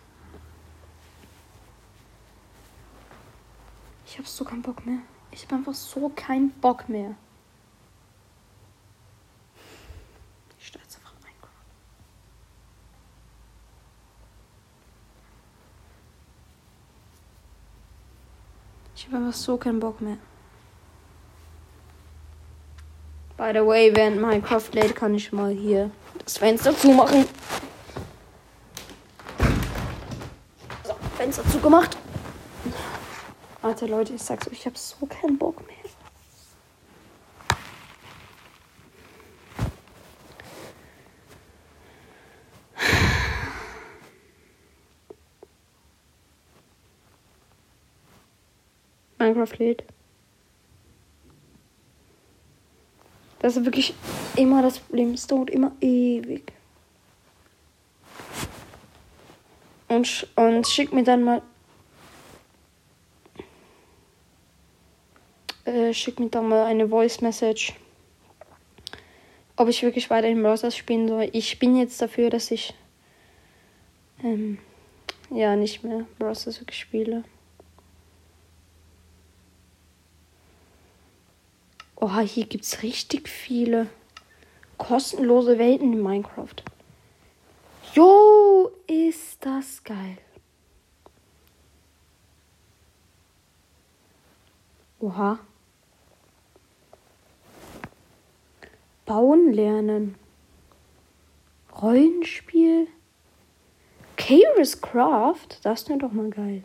Ich 4.05 4.17
hab 4.17 4.27
so 4.27 4.46
keinen 4.46 4.62
Bock 4.62 4.86
mehr. 4.86 5.00
Ich 5.38 5.44
hab 5.44 5.53
einfach 5.53 5.75
so 5.75 6.10
keinen 6.15 6.50
Bock 6.50 6.89
mehr. 6.89 7.13
Ich 10.58 10.65
starte 10.65 10.88
einfach 10.96 11.13
Minecraft. 11.22 11.51
Ich 18.96 19.06
hab 19.06 19.13
einfach 19.13 19.34
so 19.34 19.58
keinen 19.58 19.79
Bock 19.79 20.01
mehr. 20.01 20.17
By 23.38 23.51
the 23.53 23.63
way, 23.63 23.96
während 23.96 24.20
Minecraft 24.20 24.72
lädt, 24.72 24.96
kann 24.96 25.13
ich 25.13 25.32
mal 25.32 25.51
hier 25.51 25.91
das 26.24 26.39
Fenster 26.39 26.75
zumachen. 26.75 27.27
So, 30.84 30.96
Fenster 31.15 31.48
zugemacht. 31.48 31.96
Alter 33.67 33.89
Leute, 33.89 34.13
ich 34.13 34.21
sag's 34.21 34.47
euch, 34.47 34.53
ich 34.53 34.65
hab 34.65 34.77
so 34.77 35.05
keinen 35.07 35.38
Bock 35.38 35.62
mehr. 35.67 35.75
Minecraft 49.19 49.57
lädt. 49.57 49.83
Das 53.39 53.57
ist 53.57 53.65
wirklich 53.65 53.93
immer 54.38 54.62
das 54.62 54.79
Problem. 54.79 55.13
Es 55.13 55.27
dauert 55.27 55.50
immer 55.50 55.74
ewig. 55.81 56.53
Und, 59.89 60.07
sch 60.07 60.25
und 60.38 60.65
schick 60.65 60.93
mir 60.93 61.03
dann 61.03 61.24
mal. 61.24 61.41
Äh, 65.67 65.93
schick 65.93 66.17
mir 66.17 66.29
dann 66.29 66.47
mal 66.47 66.65
eine 66.65 66.88
Voice 66.88 67.19
Message. 67.19 67.74
Ob 69.57 69.67
ich 69.67 69.83
wirklich 69.83 70.09
weiterhin 70.09 70.41
Browser 70.41 70.71
spielen 70.71 71.09
soll. 71.09 71.29
Ich 71.33 71.59
bin 71.59 71.75
jetzt 71.75 72.01
dafür, 72.01 72.29
dass 72.29 72.51
ich. 72.51 72.74
Ähm, 74.24 74.59
ja, 75.29 75.57
nicht 75.57 75.83
mehr 75.83 76.05
Browser 76.17 76.57
wirklich 76.57 76.79
spiele. 76.79 77.25
Oh, 81.97 82.17
hier 82.19 82.45
gibt 82.45 82.63
es 82.63 82.81
richtig 82.81 83.27
viele 83.27 83.88
kostenlose 84.77 85.59
Welten 85.59 85.91
in 85.91 86.01
Minecraft. 86.01 86.63
Jo, 87.93 88.71
ist 88.88 89.45
das 89.45 89.83
geil. 89.83 90.17
Oha. 95.00 95.39
Bauen 99.07 99.53
lernen. 99.53 100.15
Rollenspiel. 101.81 102.87
Keras 104.17 104.81
Craft, 104.81 105.59
das 105.63 105.83
ist 105.83 106.01
doch 106.01 106.11
mal 106.11 106.29
geil. 106.29 106.63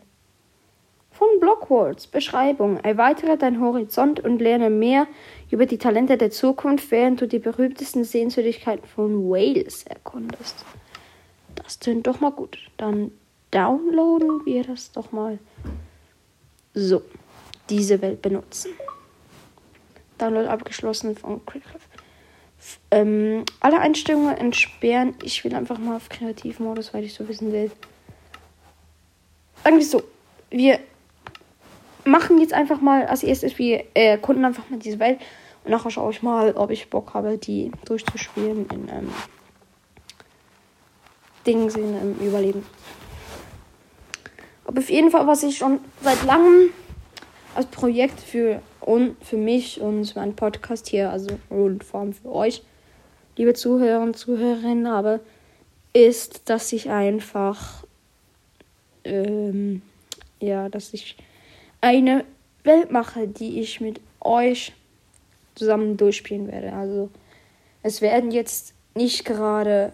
Von 1.11 1.27
Blockwords. 1.39 2.05
Beschreibung. 2.07 2.77
Erweitere 2.81 3.37
deinen 3.37 3.61
Horizont 3.61 4.19
und 4.19 4.39
lerne 4.39 4.69
mehr 4.69 5.07
über 5.51 5.65
die 5.65 5.77
Talente 5.77 6.17
der 6.17 6.31
Zukunft, 6.31 6.91
während 6.91 7.21
du 7.21 7.27
die 7.27 7.39
berühmtesten 7.39 8.03
Sehenswürdigkeiten 8.03 8.87
von 8.87 9.29
Wales 9.29 9.83
erkundest. 9.83 10.65
Das 11.55 11.79
tönt 11.79 12.07
doch 12.07 12.19
mal 12.19 12.31
gut. 12.31 12.57
Dann 12.75 13.11
downloaden 13.51 14.45
wir 14.45 14.63
das 14.63 14.91
doch 14.91 15.11
mal. 15.13 15.39
So. 16.73 17.01
Diese 17.69 18.01
Welt 18.01 18.21
benutzen. 18.21 18.71
Download 20.17 20.49
abgeschlossen 20.49 21.15
von 21.15 21.45
Crickcraft. 21.45 21.92
Ähm, 22.91 23.43
alle 23.59 23.79
Einstellungen 23.79 24.37
entsperren. 24.37 25.15
Ich 25.23 25.43
will 25.43 25.55
einfach 25.55 25.77
mal 25.77 25.95
auf 25.95 26.09
Kreativmodus, 26.09 26.93
weil 26.93 27.03
ich 27.03 27.13
so 27.13 27.27
wissen 27.27 27.51
will. 27.51 27.71
Irgendwie 29.65 29.83
so. 29.83 30.03
Wir 30.49 30.79
machen 32.05 32.39
jetzt 32.39 32.53
einfach 32.53 32.81
mal 32.81 33.05
als 33.05 33.23
erstes, 33.23 33.57
wir 33.57 33.85
erkunden 33.93 34.45
einfach 34.45 34.69
mal 34.69 34.79
diese 34.79 34.99
Welt. 34.99 35.19
Und 35.63 35.71
nachher 35.71 35.89
schaue 35.89 36.11
ich 36.11 36.21
mal, 36.21 36.55
ob 36.55 36.71
ich 36.71 36.89
Bock 36.89 37.13
habe, 37.13 37.37
die 37.37 37.71
durchzuspielen 37.85 38.67
in 38.69 38.89
ähm, 38.89 39.09
Dings 41.45 41.75
in 41.75 41.95
ähm, 41.95 42.15
Überleben. 42.19 42.65
Aber 44.65 44.79
auf 44.79 44.89
jeden 44.89 45.11
Fall, 45.11 45.27
was 45.27 45.43
ich 45.43 45.57
schon 45.57 45.79
seit 46.01 46.23
langem 46.23 46.69
als 47.55 47.65
Projekt 47.67 48.19
für, 48.19 48.61
und 48.85 49.15
für 49.23 49.37
mich 49.37 49.81
und 49.81 50.15
meinen 50.15 50.35
Podcast 50.35 50.87
hier, 50.87 51.11
also 51.11 51.39
und 51.49 51.83
vor 51.83 52.01
allem 52.01 52.13
für 52.13 52.31
euch, 52.31 52.63
liebe 53.37 53.53
Zuhörer 53.53 54.01
und 54.01 54.17
Zuhörerinnen, 54.17 54.87
habe, 54.87 55.19
ist, 55.93 56.49
dass 56.49 56.73
ich 56.73 56.89
einfach, 56.89 57.83
ähm, 59.03 59.81
ja, 60.39 60.69
dass 60.69 60.93
ich 60.93 61.17
eine 61.81 62.25
Welt 62.63 62.91
mache, 62.91 63.27
die 63.27 63.59
ich 63.59 63.81
mit 63.81 63.99
euch 64.19 64.73
zusammen 65.55 65.97
durchspielen 65.97 66.47
werde. 66.51 66.73
Also 66.73 67.09
es 67.83 68.01
werden 68.01 68.31
jetzt 68.31 68.73
nicht 68.95 69.25
gerade. 69.25 69.93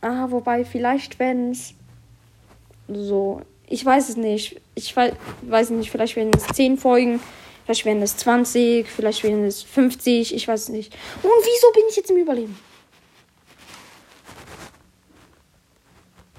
Ah, 0.00 0.30
wobei, 0.30 0.64
vielleicht 0.64 1.18
werden 1.18 1.52
es 1.52 1.74
so. 2.88 3.42
Ich 3.68 3.84
weiß 3.84 4.08
es 4.08 4.16
nicht. 4.16 4.60
Ich 4.74 4.96
weiß 4.96 5.70
nicht, 5.70 5.90
vielleicht 5.90 6.16
werden 6.16 6.32
es 6.34 6.46
10 6.46 6.78
Folgen, 6.78 7.20
vielleicht 7.70 7.84
werden 7.84 8.02
es 8.02 8.16
20, 8.16 8.88
vielleicht 8.88 9.22
werden 9.22 9.44
es 9.44 9.62
50, 9.62 10.34
ich 10.34 10.48
weiß 10.48 10.70
nicht. 10.70 10.92
Und 11.22 11.30
wieso 11.30 11.70
bin 11.72 11.84
ich 11.88 11.94
jetzt 11.94 12.10
im 12.10 12.16
Überleben? 12.16 12.58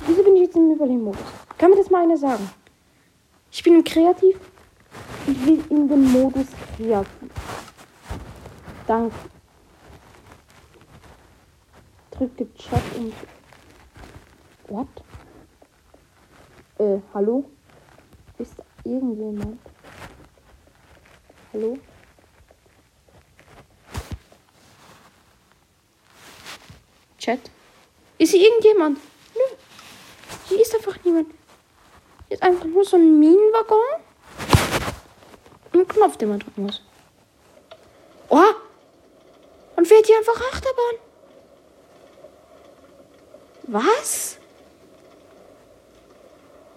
Wieso 0.06 0.24
bin 0.24 0.36
ich 0.36 0.42
jetzt 0.42 0.58
im 0.58 0.72
Überleben-Modus? 0.72 1.22
Kann 1.58 1.70
mir 1.70 1.78
das 1.78 1.90
mal 1.90 2.04
einer 2.04 2.18
sagen? 2.18 2.50
Ich 3.50 3.64
bin 3.64 3.82
kreativ. 3.82 4.38
Ich 5.26 5.46
will 5.46 5.64
in 5.70 5.88
den 5.88 6.12
Modus 6.12 6.48
kreativ. 6.76 7.32
Danke. 8.86 9.16
Drücke 12.12 12.54
Chat 12.56 12.84
und. 12.98 13.14
What? 14.68 14.88
Äh, 16.78 17.00
hallo? 17.14 17.46
Ist 18.38 18.56
irgendjemand? 18.84 19.71
Hallo? 21.53 21.77
Chat? 27.17 27.39
Ist 28.17 28.31
hier 28.31 28.48
irgendjemand? 28.48 29.00
Nö. 29.36 29.41
Hier 30.48 30.62
ist 30.62 30.74
einfach 30.74 30.98
niemand. 31.03 31.27
Hier 32.27 32.36
ist 32.36 32.43
einfach 32.43 32.65
nur 32.65 32.86
so 32.86 32.96
ein 32.96 33.20
Minenwaggon. 33.20 33.77
Und 35.74 35.79
ein 35.81 35.88
Knopf, 35.88 36.17
den 36.17 36.29
man 36.29 36.39
drücken 36.39 36.63
muss. 36.63 36.81
Oh! 38.29 38.53
Und 39.75 39.88
fährt 39.88 40.05
hier 40.05 40.17
einfach 40.17 40.39
Achterbahn. 40.53 40.96
Was? 43.67 44.38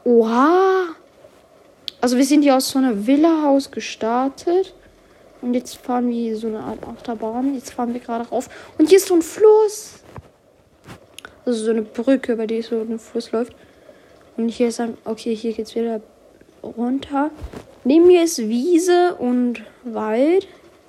Oha. 0.05 0.74
Also 2.05 2.19
wir 2.19 2.27
sind 2.27 2.43
hier 2.43 2.55
aus 2.55 2.69
so 2.69 2.79
einer 2.79 3.07
Villa-Haus 3.07 3.71
gestartet. 3.71 4.75
Und 5.41 5.55
jetzt 5.55 5.79
fahren 5.79 6.11
wir 6.11 6.37
so 6.37 6.49
eine 6.49 6.61
Art 6.61 6.87
Achterbahn. 6.87 7.55
Jetzt 7.55 7.73
fahren 7.73 7.95
wir 7.95 8.01
gerade 8.03 8.29
rauf. 8.29 8.51
Und 8.77 8.91
hier 8.91 8.99
ist 8.99 9.09
so 9.09 9.15
ein 9.15 9.23
Fluss. 9.23 10.01
Also 11.47 11.65
so 11.65 11.71
eine 11.71 11.81
Brücke, 11.81 12.35
über 12.35 12.47
die 12.47 12.61
so 12.61 12.79
ein 12.79 12.99
Fluss 12.99 13.33
läuft. 13.33 13.57
Und 14.37 14.51
hier 14.51 14.69
ist 14.69 14.81
dann, 14.81 14.99
okay, 15.07 15.35
hier 15.35 15.55
geht's 15.55 15.75
wieder 15.75 16.03
runter. 16.63 17.31
Neben 17.85 18.07
mir 18.07 18.25
ist 18.25 18.37
Wiese 18.37 19.15
und 19.15 19.63
Wald. 19.85 20.47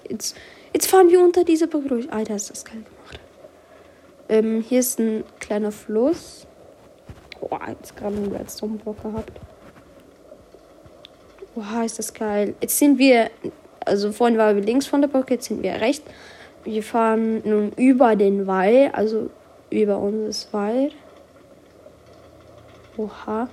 Jetzt, 0.09 0.35
jetzt 0.73 0.87
fahren 0.87 1.09
wir 1.09 1.21
unter 1.21 1.45
diese 1.45 1.69
Brücke 1.69 1.87
durch. 1.87 2.11
Alter, 2.11 2.35
ist 2.35 2.49
das 2.49 2.65
geil 2.65 2.83
gemacht. 2.83 3.19
Ähm, 4.27 4.65
hier 4.67 4.81
ist 4.81 4.99
ein 4.99 5.23
kleiner 5.39 5.71
Fluss. 5.71 6.45
Boah, 7.39 7.61
jetzt 7.69 7.95
gerade 7.95 8.17
einen 8.17 8.35
Redstone-Block 8.35 9.01
gehabt. 9.01 9.39
Boah, 11.55 11.83
ist 11.85 11.97
das 11.97 12.13
geil. 12.13 12.53
Jetzt 12.59 12.77
sind 12.77 12.97
wir, 12.97 13.31
also 13.85 14.11
vorhin 14.11 14.37
waren 14.37 14.57
wir 14.57 14.63
links 14.63 14.87
von 14.87 15.01
der 15.01 15.07
Brücke, 15.07 15.35
jetzt 15.35 15.45
sind 15.45 15.63
wir 15.63 15.71
rechts. 15.75 16.03
Wir 16.65 16.83
fahren 16.83 17.41
nun 17.45 17.71
über 17.77 18.17
den 18.17 18.45
Wald, 18.45 18.93
also 18.93 19.29
über 19.69 19.97
uns 19.99 20.49
Wald. 20.51 20.93
Oha. 22.97 23.47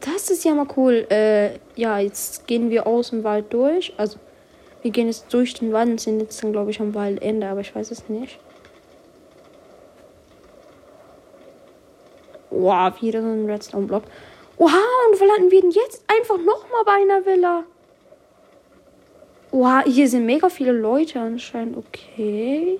Das 0.00 0.30
ist 0.30 0.44
ja 0.44 0.54
mal 0.54 0.66
cool. 0.76 1.06
Äh, 1.10 1.58
ja, 1.74 1.98
jetzt 1.98 2.46
gehen 2.46 2.70
wir 2.70 2.86
aus 2.86 3.10
dem 3.10 3.24
Wald 3.24 3.52
durch. 3.52 3.92
Also, 3.96 4.18
wir 4.82 4.90
gehen 4.90 5.06
jetzt 5.06 5.32
durch 5.32 5.54
den 5.54 5.72
Wald 5.72 5.88
und 5.88 6.00
sind 6.00 6.20
jetzt 6.20 6.42
dann, 6.42 6.52
glaube 6.52 6.70
ich, 6.70 6.80
am 6.80 6.94
Waldende, 6.94 7.48
aber 7.48 7.60
ich 7.60 7.74
weiß 7.74 7.90
es 7.90 8.08
nicht. 8.08 8.38
Wow, 12.50 13.00
wieder 13.00 13.22
so 13.22 13.28
ein 13.28 13.48
Redstone-Block. 13.48 14.02
Oha, 14.56 14.78
und 15.10 15.20
wo 15.20 15.24
landen 15.24 15.50
wir 15.50 15.60
denn 15.60 15.70
jetzt? 15.70 16.04
Einfach 16.06 16.36
nochmal 16.38 16.84
bei 16.84 16.92
einer 16.92 17.24
Villa. 17.24 17.64
Oha, 19.50 19.84
hier 19.84 20.08
sind 20.08 20.24
mega 20.24 20.48
viele 20.48 20.72
Leute 20.72 21.20
anscheinend. 21.20 21.76
Okay. 21.76 22.78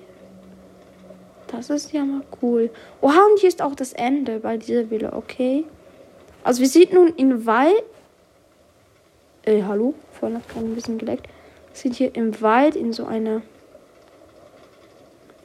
Das 1.47 1.69
ist 1.69 1.91
ja 1.93 2.03
mal 2.03 2.23
cool. 2.41 2.71
Oha, 3.01 3.25
und 3.25 3.39
hier 3.39 3.49
ist 3.49 3.61
auch 3.61 3.75
das 3.75 3.93
Ende 3.93 4.39
bei 4.39 4.57
dieser 4.57 4.89
Villa. 4.89 5.13
Okay. 5.13 5.65
Also 6.43 6.61
wir 6.61 6.67
sind 6.67 6.93
nun 6.93 7.09
in 7.15 7.45
Wald. 7.45 7.83
Äh, 9.43 9.63
hallo? 9.63 9.93
Vorhin 10.11 10.37
hat 10.37 10.49
gerade 10.49 10.65
ein 10.65 10.75
bisschen 10.75 10.97
geleckt. 10.97 11.27
Wir 11.27 11.77
sind 11.77 11.95
hier 11.95 12.15
im 12.15 12.41
Wald 12.41 12.75
in 12.75 12.91
so 12.93 13.05
einer 13.05 13.41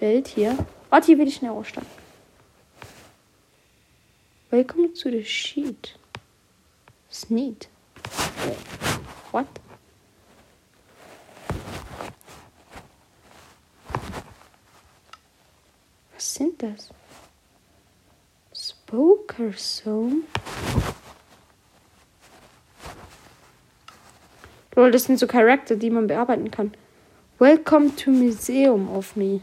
Welt 0.01 0.29
hier. 0.29 0.57
Warte, 0.89 1.07
hier 1.07 1.19
will 1.19 1.29
ich 1.29 1.35
schnell 1.37 1.51
aussteigen. 1.51 1.89
Welcome 4.51 4.95
to 4.95 5.11
the 5.11 5.23
sheet. 5.23 5.98
Sneed. 7.11 7.69
What? 9.33 9.47
Was 16.15 16.35
sind 16.35 16.63
das? 16.63 16.91
Spoker 18.53 19.53
Zone? 19.57 20.23
Lol, 24.75 24.91
das 24.93 25.05
sind 25.05 25.19
so 25.19 25.27
Charakter, 25.27 25.77
die 25.77 25.91
man 25.91 26.07
bearbeiten 26.07 26.51
kann. 26.51 26.73
Welcome 27.39 27.97
to 27.97 28.11
Museum 28.11 28.89
of 28.89 29.17
Me. 29.17 29.43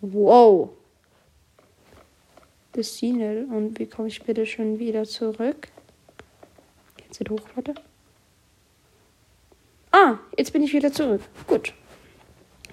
Wow. 0.00 0.70
Das 2.72 2.96
Signal. 2.96 3.46
Und 3.50 3.78
wie 3.78 3.86
komme 3.86 4.08
ich 4.08 4.22
bitte 4.22 4.46
schon 4.46 4.78
wieder 4.78 5.04
zurück? 5.04 5.68
Jetzt 7.04 7.20
wird 7.20 7.30
hoch, 7.30 7.42
warte. 7.54 7.74
Ah, 9.90 10.18
jetzt 10.38 10.52
bin 10.52 10.62
ich 10.62 10.72
wieder 10.72 10.90
zurück. 10.90 11.20
Gut. 11.46 11.74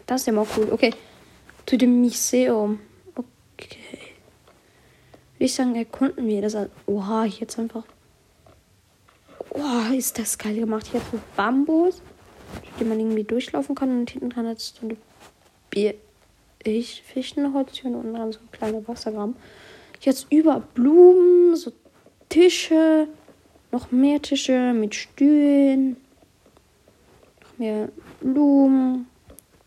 Das 0.06 0.22
ist 0.22 0.28
ja 0.28 0.34
mal 0.34 0.48
cool. 0.56 0.70
Okay. 0.72 0.94
To 1.66 1.76
the 1.78 1.86
Museum. 1.86 2.80
Okay. 3.14 3.78
Würde 5.36 5.46
ich 5.46 5.54
sagen, 5.54 5.76
erkunden 5.76 6.26
wir 6.28 6.42
das. 6.42 6.56
Oha, 6.86 7.26
jetzt 7.26 7.60
einfach. 7.60 7.84
Oha, 9.50 9.94
ist 9.94 10.18
das 10.18 10.38
geil 10.38 10.56
gemacht. 10.56 10.88
Hier 10.88 11.02
so 11.12 11.20
Bambus, 11.36 12.02
die 12.80 12.86
man 12.86 13.00
irgendwie 13.00 13.26
durchlaufen 13.26 13.76
kann. 13.76 14.00
Und 14.00 14.10
hinten 14.10 14.30
dran 14.30 14.48
hat 14.48 14.60
so 14.60 14.86
eine 14.86 14.96
Bier. 15.70 15.96
Ich 16.64 17.04
Fichtenholzchen 17.04 17.96
und 17.96 18.14
dann 18.14 18.32
so 18.32 18.40
ein 18.40 18.52
kleiner 18.52 18.88
Wassergraben. 18.88 19.36
Jetzt 20.02 20.28
über 20.32 20.62
Blumen, 20.62 21.56
so 21.56 21.72
Tische, 22.30 23.08
noch 23.72 23.92
mehr 23.92 24.22
Tische 24.22 24.74
mit 24.74 24.96
Stühlen, 24.96 25.98
noch 27.42 27.58
mehr 27.58 27.90
Blumen, 28.22 29.08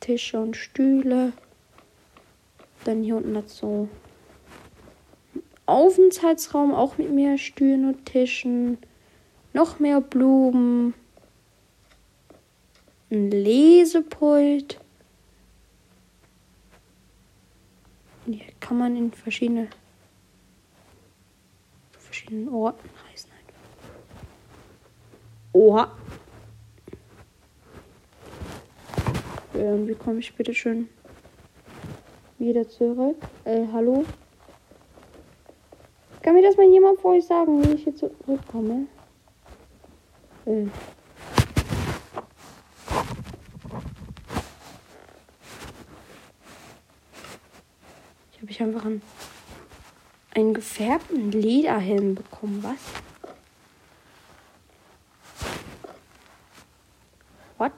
Tische 0.00 0.40
und 0.40 0.56
Stühle. 0.56 1.32
Dann 2.84 3.02
hier 3.02 3.16
unten 3.16 3.36
hat 3.36 3.50
so 3.50 3.88
Aufenthaltsraum, 5.66 6.74
auch 6.74 6.98
mit 6.98 7.10
mehr 7.10 7.38
Stühlen 7.38 7.86
und 7.86 8.06
Tischen. 8.06 8.78
Noch 9.52 9.78
mehr 9.78 10.00
Blumen. 10.00 10.94
Ein 13.10 13.30
Lesepult. 13.30 14.80
Hier 18.26 18.40
kann 18.60 18.78
man 18.78 18.96
in 18.96 19.12
verschiedene 19.12 19.68
verschiedenen 22.12 22.50
Orten 22.50 22.90
reisen. 23.08 23.30
Oha. 25.54 25.90
Ähm, 29.54 29.88
wie 29.88 29.94
komme 29.94 30.18
ich 30.18 30.34
bitte 30.34 30.54
schön 30.54 30.88
wieder 32.38 32.68
zurück? 32.68 33.16
Äh, 33.44 33.66
hallo? 33.72 34.04
Kann 36.20 36.34
mir 36.34 36.42
das 36.42 36.56
mal 36.56 36.68
jemand 36.68 37.00
vor 37.00 37.14
euch 37.14 37.26
sagen, 37.26 37.64
wie 37.64 37.74
ich 37.74 37.84
hier 37.84 37.96
zurückkomme? 37.96 38.86
Äh. 40.44 40.66
Ich 48.32 48.40
habe 48.40 48.50
ich 48.50 48.62
einfach 48.62 48.84
einen, 48.84 49.02
einen 50.34 50.54
gefärbten 50.54 51.30
Lederhelm 51.30 52.14
bekommen, 52.14 52.62
was? 52.62 53.34
What? 57.58 57.72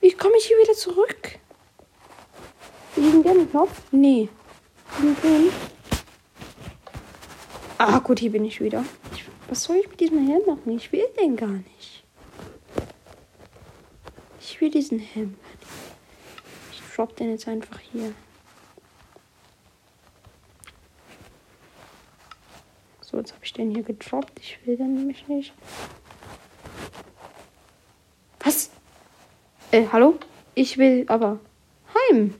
Wie 0.00 0.12
komme 0.12 0.36
ich 0.38 0.46
hier 0.46 0.58
wieder 0.58 0.74
zurück? 0.74 1.38
Liegen 2.96 3.22
der 3.22 3.34
Knopf? 3.46 3.82
Nee. 3.90 4.28
Ah, 7.78 7.98
gut, 7.98 8.18
hier 8.20 8.32
bin 8.32 8.44
ich 8.44 8.60
wieder. 8.60 8.84
Ich, 9.14 9.24
was 9.48 9.64
soll 9.64 9.76
ich 9.76 9.88
mit 9.88 10.00
diesem 10.00 10.26
Helm 10.26 10.42
machen? 10.46 10.76
Ich 10.76 10.90
will 10.92 11.04
den 11.20 11.36
gar 11.36 11.48
nicht. 11.48 12.04
Ich 14.40 14.60
will 14.60 14.70
diesen 14.70 14.98
Helm 14.98 15.36
gar 15.40 15.50
nicht. 15.60 15.81
Drop 16.94 17.16
den 17.16 17.30
jetzt 17.30 17.48
einfach 17.48 17.78
hier. 17.78 18.12
So, 23.00 23.16
jetzt 23.16 23.32
habe 23.32 23.44
ich 23.44 23.52
den 23.52 23.70
hier 23.70 23.82
gedroppt. 23.82 24.38
Ich 24.38 24.58
will 24.66 24.76
den 24.76 24.94
nämlich 24.94 25.26
nicht. 25.26 25.54
Was? 28.40 28.70
Äh, 29.70 29.86
hallo? 29.90 30.18
Ich 30.54 30.76
will 30.76 31.06
aber 31.08 31.40
heim. 31.94 32.34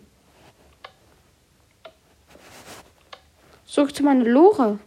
Zurück 3.64 3.94
zu 3.94 4.02
meiner 4.02 4.24
Lore. 4.24 4.78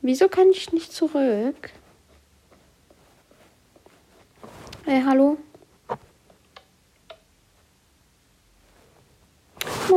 Wieso 0.00 0.28
kann 0.28 0.48
ich 0.50 0.72
nicht 0.72 0.90
zurück? 0.90 1.70
Hey, 4.86 5.02
hallo? 5.04 5.36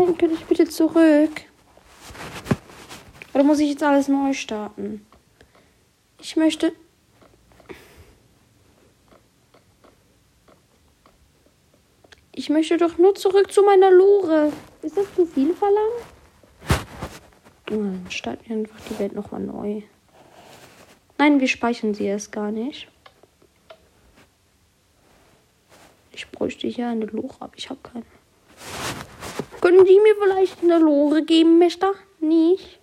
Könnte 0.06 0.36
ich 0.36 0.46
bitte 0.46 0.68
zurück? 0.68 1.32
Oder 3.34 3.44
muss 3.44 3.60
ich 3.60 3.70
jetzt 3.70 3.84
alles 3.84 4.08
neu 4.08 4.34
starten? 4.34 5.06
Ich 6.20 6.36
möchte. 6.36 6.74
Ich 12.34 12.50
möchte 12.50 12.78
doch 12.78 12.98
nur 12.98 13.16
zurück 13.16 13.52
zu 13.52 13.64
meiner 13.64 13.92
Lore. 13.92 14.52
Ist 14.82 14.98
das 14.98 15.14
zu 15.16 15.26
viel 15.26 15.54
verlangt? 15.54 16.06
Oh, 17.72 17.76
dann 17.76 18.06
starten 18.10 18.50
wir 18.50 18.58
einfach 18.58 18.80
die 18.90 19.00
Welt 19.00 19.14
nochmal 19.14 19.42
neu. 19.42 19.82
Nein, 21.18 21.40
wir 21.40 21.48
speichern 21.48 21.94
sie 21.94 22.06
erst 22.06 22.32
gar 22.32 22.52
nicht. 22.52 22.90
Ich 26.12 26.30
bräuchte 26.30 26.68
hier 26.68 26.90
eine 26.90 27.06
Lore, 27.06 27.36
aber 27.40 27.54
ich 27.56 27.70
habe 27.70 27.80
keine. 27.82 28.06
Können 29.64 29.86
Sie 29.86 29.98
mir 29.98 30.14
vielleicht 30.22 30.62
eine 30.62 30.78
Lore 30.78 31.24
geben, 31.24 31.58
Mister? 31.58 31.94
Nicht? 32.20 32.80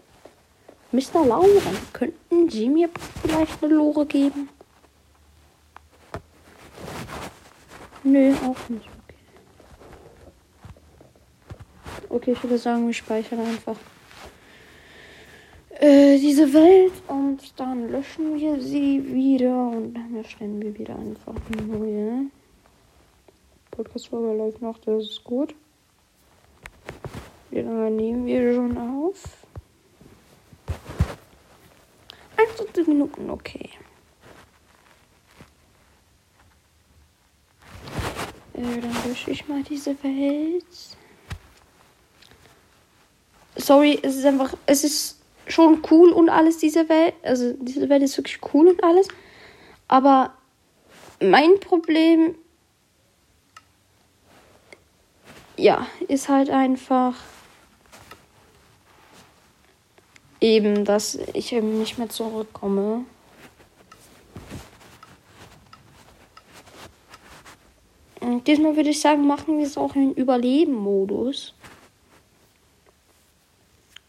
Mr. 0.92 1.26
Lauren, 1.26 1.76
könnten 1.92 2.48
Sie 2.48 2.70
mir 2.70 2.88
vielleicht 3.20 3.62
eine 3.62 3.74
Lore 3.74 4.06
geben? 4.06 4.48
Nö, 8.02 8.32
auch 8.32 8.68
nicht. 8.70 8.88
Okay. 9.04 9.18
Okay, 12.08 12.32
ich 12.32 12.42
würde 12.42 12.56
sagen, 12.56 12.86
wir 12.86 12.94
speichern 12.94 13.40
einfach 13.40 13.76
äh, 15.80 16.18
diese 16.18 16.50
Welt 16.54 16.94
und 17.08 17.60
dann 17.60 17.90
löschen 17.90 18.40
wir 18.40 18.58
sie 18.58 19.04
wieder 19.12 19.68
und 19.68 19.92
dann 19.92 20.16
erstellen 20.16 20.62
wir 20.62 20.78
wieder 20.78 20.98
einfach 20.98 21.34
eine 21.52 21.62
neue. 21.62 22.30
Podcast-Folge 23.70 24.38
läuft 24.38 24.62
noch, 24.62 24.78
das 24.78 25.04
ist 25.04 25.24
gut. 25.24 25.54
Wie 27.50 27.60
lange 27.60 27.90
nehmen 27.90 28.26
wir 28.26 28.54
schon 28.54 28.78
auf? 28.78 29.40
21 32.36 32.86
Minuten, 32.86 33.28
okay. 33.28 33.70
Äh, 38.54 38.80
dann 38.80 38.94
lösche 39.04 39.30
ich 39.30 39.48
mal 39.48 39.62
diese 39.62 40.00
Welt. 40.02 40.64
Sorry, 43.56 43.98
es 44.00 44.16
ist 44.16 44.24
einfach, 44.24 44.54
es 44.66 44.84
ist 44.84 45.20
schon 45.48 45.82
cool 45.90 46.12
und 46.12 46.28
alles, 46.28 46.58
diese 46.58 46.88
Welt. 46.88 47.14
Also, 47.22 47.52
diese 47.54 47.88
Welt 47.88 48.02
ist 48.02 48.16
wirklich 48.16 48.38
cool 48.54 48.68
und 48.68 48.84
alles. 48.84 49.08
Aber 49.88 50.34
mein 51.20 51.58
Problem, 51.58 52.36
ja, 55.56 55.86
ist 56.08 56.28
halt 56.28 56.48
einfach 56.48 57.16
eben, 60.40 60.84
dass 60.84 61.16
ich 61.34 61.52
eben 61.52 61.78
nicht 61.78 61.98
mehr 61.98 62.08
zurückkomme. 62.08 63.04
Und 68.20 68.46
diesmal 68.46 68.76
würde 68.76 68.90
ich 68.90 69.00
sagen, 69.00 69.26
machen 69.26 69.58
wir 69.58 69.66
es 69.66 69.76
auch 69.76 69.94
in 69.94 70.12
Überleben-Modus. 70.14 71.54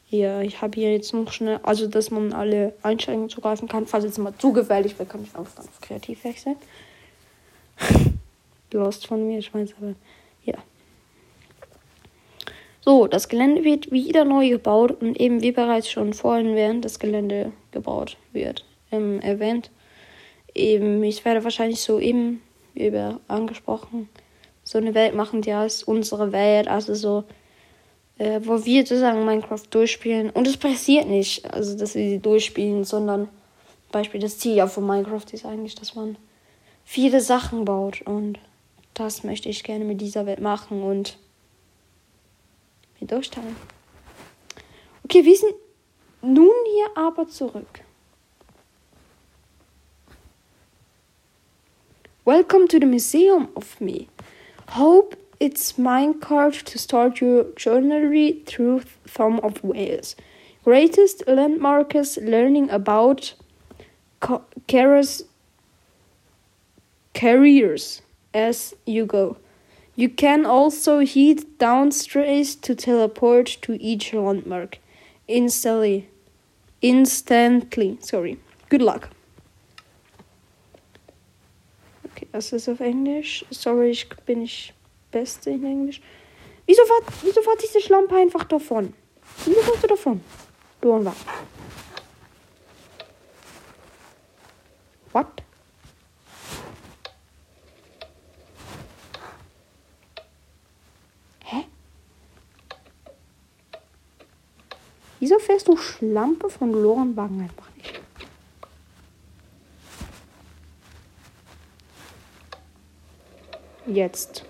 Ja, 0.10 0.41
ich 0.41 0.62
habe 0.62 0.76
hier 0.78 0.91
jetzt 0.91 1.13
noch 1.13 1.32
schnell, 1.32 1.62
also 1.63 1.88
dass 1.88 2.12
man 2.12 2.34
alle 2.34 2.74
Einstellungen 2.84 3.30
zugreifen 3.30 3.70
kann. 3.70 3.88
Falls 3.88 4.04
jetzt 4.04 4.17
mal 4.17 4.34
zu 4.38 4.52
gefährlich 4.52 5.00
wird, 5.00 5.10
kann 5.10 5.24
ich 5.24 5.34
einfach 5.34 5.56
dann 5.56 5.65
auf 5.65 5.80
kreativ 5.80 6.26
wechseln. 6.26 6.58
Lost 8.74 9.08
von 9.08 9.26
mir, 9.26 9.39
ich 9.39 9.54
weiß 9.54 9.74
aber. 9.80 9.96
Ja. 10.44 10.56
So, 12.84 13.08
das 13.08 13.30
Gelände 13.30 13.63
wird 13.63 13.91
wieder 13.91 14.26
neu 14.26 14.50
gebaut 14.50 15.02
und 15.02 15.20
eben 15.20 15.41
wie 15.41 15.52
bereits 15.52 15.89
schon 15.89 16.13
vorhin 16.13 16.56
während 16.56 16.84
das 16.84 17.00
Gelände 17.00 17.52
gebaut 17.72 18.17
wird, 18.34 18.65
ähm, 18.91 19.20
erwähnt. 19.22 19.70
Eben, 20.54 21.04
ich 21.04 21.24
werde 21.24 21.44
wahrscheinlich 21.44 21.82
so 21.82 22.00
eben, 22.00 22.41
über 22.74 23.20
angesprochen, 23.28 24.10
so 24.63 24.78
eine 24.78 24.94
Welt 24.94 25.15
machen, 25.15 25.41
die 25.41 25.54
heißt 25.54 25.88
unsere 25.88 26.32
Welt, 26.32 26.67
also 26.67 26.96
so 26.96 27.24
äh, 28.22 28.39
wo 28.44 28.63
wir 28.65 28.82
sozusagen 28.82 29.26
Minecraft 29.26 29.63
durchspielen. 29.70 30.30
Und 30.30 30.48
es 30.48 30.58
passiert 30.58 31.08
nicht, 31.08 31.52
also 31.52 31.76
dass 31.78 31.96
wir 31.96 32.08
sie 32.08 32.20
durchspielen, 32.20 32.84
sondern 32.84 33.30
Beispiel 33.91 34.22
das 34.22 34.38
Ziel 34.38 34.65
von 34.67 34.86
Minecraft 34.86 35.26
ist 35.32 35.46
eigentlich, 35.46 35.76
dass 35.76 35.96
man 35.96 36.17
viele 36.86 37.20
Sachen 37.20 37.65
baut. 37.65 38.02
Und 38.04 38.38
das 38.94 39.24
möchte 39.24 39.50
ich 39.50 39.63
gerne 39.63 39.86
mit 39.86 40.02
dieser 40.02 40.26
Welt 40.26 40.39
machen 40.39 40.84
und 40.84 41.17
mir 43.01 43.07
durchteilen. 43.07 43.55
Okay, 45.03 45.25
wir 45.25 45.35
sind 45.35 45.55
nun 46.21 46.53
hier 46.73 46.87
aber 46.95 47.27
zurück. 47.27 47.83
Welcome 52.23 52.67
to 52.67 52.79
the 52.79 52.85
Museum 52.85 53.49
of 53.55 53.81
Me. 53.81 54.07
Hope 54.69 55.17
its 55.39 55.73
minecart 55.77 56.63
to 56.65 56.77
start 56.77 57.19
your 57.19 57.45
journey 57.55 58.43
through 58.45 58.83
Thumb 59.07 59.39
of 59.39 59.63
Wales. 59.63 60.15
Greatest 60.63 61.27
landmarks 61.27 62.17
learning 62.17 62.69
about 62.69 63.33
Kara's 64.67 65.25
careers 67.15 68.03
as 68.35 68.75
you 68.85 69.07
go. 69.07 69.37
You 69.95 70.10
can 70.10 70.45
also 70.45 71.06
head 71.06 71.58
downstairs 71.58 72.56
to 72.56 72.75
teleport 72.75 73.58
to 73.62 73.73
each 73.82 74.13
landmark 74.13 74.80
instantly. 75.27 76.08
Instantly. 76.82 77.97
Sorry. 78.01 78.38
Good 78.69 78.82
luck. 78.82 79.10
Okay, 82.06 82.27
das 82.32 82.54
ist 82.54 82.69
auf 82.69 82.80
Englisch. 82.80 83.45
Sorry, 83.51 83.91
ich 83.91 84.10
bin 84.25 84.41
ich 84.41 84.73
Beste 85.12 85.49
in 85.49 85.65
Englisch. 85.65 86.01
Wieso 86.65 86.82
war, 86.84 87.01
wieso 87.21 87.45
war 87.45 87.56
diese 87.62 87.82
Schlampe 87.82 88.15
einfach 88.15 88.45
davon? 88.45 88.93
Wieso 89.45 89.60
warst 89.67 89.84
du 89.84 89.88
davon? 89.88 90.21
Du 90.80 90.91
und 90.91 91.06
was? 91.06 91.15
What? 95.12 95.40
Wieso 105.21 105.38
fährst 105.38 105.67
du 105.67 105.77
Schlampe 105.77 106.49
von 106.49 106.71
Lorenwagen 106.71 107.41
einfach 107.41 107.69
nicht? 107.77 108.01
Jetzt. 113.86 114.43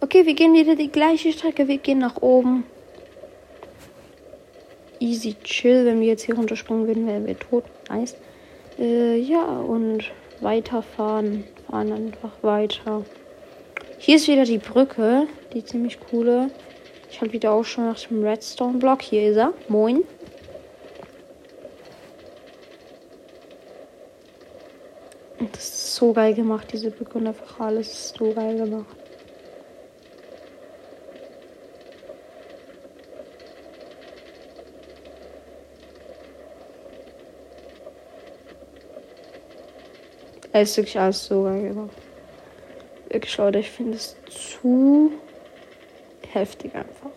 Okay, 0.00 0.24
wir 0.24 0.32
gehen 0.32 0.54
wieder 0.54 0.76
die 0.76 0.90
gleiche 0.90 1.30
Strecke. 1.30 1.68
Wir 1.68 1.76
gehen 1.76 1.98
nach 1.98 2.22
oben. 2.22 2.64
Easy 4.98 5.36
chill. 5.44 5.84
Wenn 5.84 6.00
wir 6.00 6.06
jetzt 6.06 6.22
hier 6.22 6.36
runterspringen 6.36 6.86
würden, 6.86 7.06
wären 7.06 7.26
wir 7.26 7.38
tot. 7.38 7.64
Nice. 7.90 8.16
Äh, 8.78 9.18
ja, 9.18 9.44
und 9.44 10.10
weiterfahren. 10.40 11.44
Fahren 11.68 11.92
einfach 11.92 12.32
weiter. 12.40 13.04
Hier 13.98 14.16
ist 14.16 14.26
wieder 14.26 14.46
die 14.46 14.56
Brücke. 14.56 15.26
Die 15.52 15.62
ziemlich 15.62 16.00
coole. 16.00 16.50
Ich 17.12 17.20
habe 17.20 17.30
wieder 17.34 17.52
auch 17.52 17.62
schon 17.62 17.84
nach 17.84 18.00
dem 18.00 18.24
Redstone-Block. 18.24 19.02
Hier 19.02 19.30
ist 19.30 19.36
er. 19.36 19.52
Moin. 19.68 20.02
Das 25.52 25.62
ist 25.62 25.94
so 25.94 26.14
geil 26.14 26.32
gemacht, 26.32 26.68
diese 26.72 26.90
Brücke 26.90 27.18
und 27.18 27.26
einfach 27.26 27.60
alles 27.60 28.14
so 28.16 28.32
geil 28.32 28.56
gemacht. 28.56 28.96
Es 40.54 40.70
ist 40.70 40.76
wirklich 40.78 40.98
alles 40.98 41.26
so 41.26 41.42
geil 41.42 41.62
gemacht. 41.62 41.96
Wirklich, 43.10 43.36
Leute, 43.36 43.58
ich 43.58 43.70
finde 43.70 43.96
es 43.96 44.16
zu 44.30 45.12
heftig 46.34 46.74
einfach. 46.74 47.10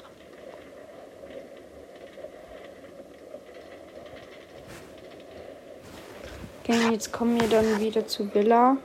Okay, 6.63 6.79
jetzt 6.91 7.11
kommen 7.13 7.39
wir 7.39 7.47
dann 7.47 7.79
wieder 7.79 8.07
zu 8.07 8.33
Villa. 8.33 8.77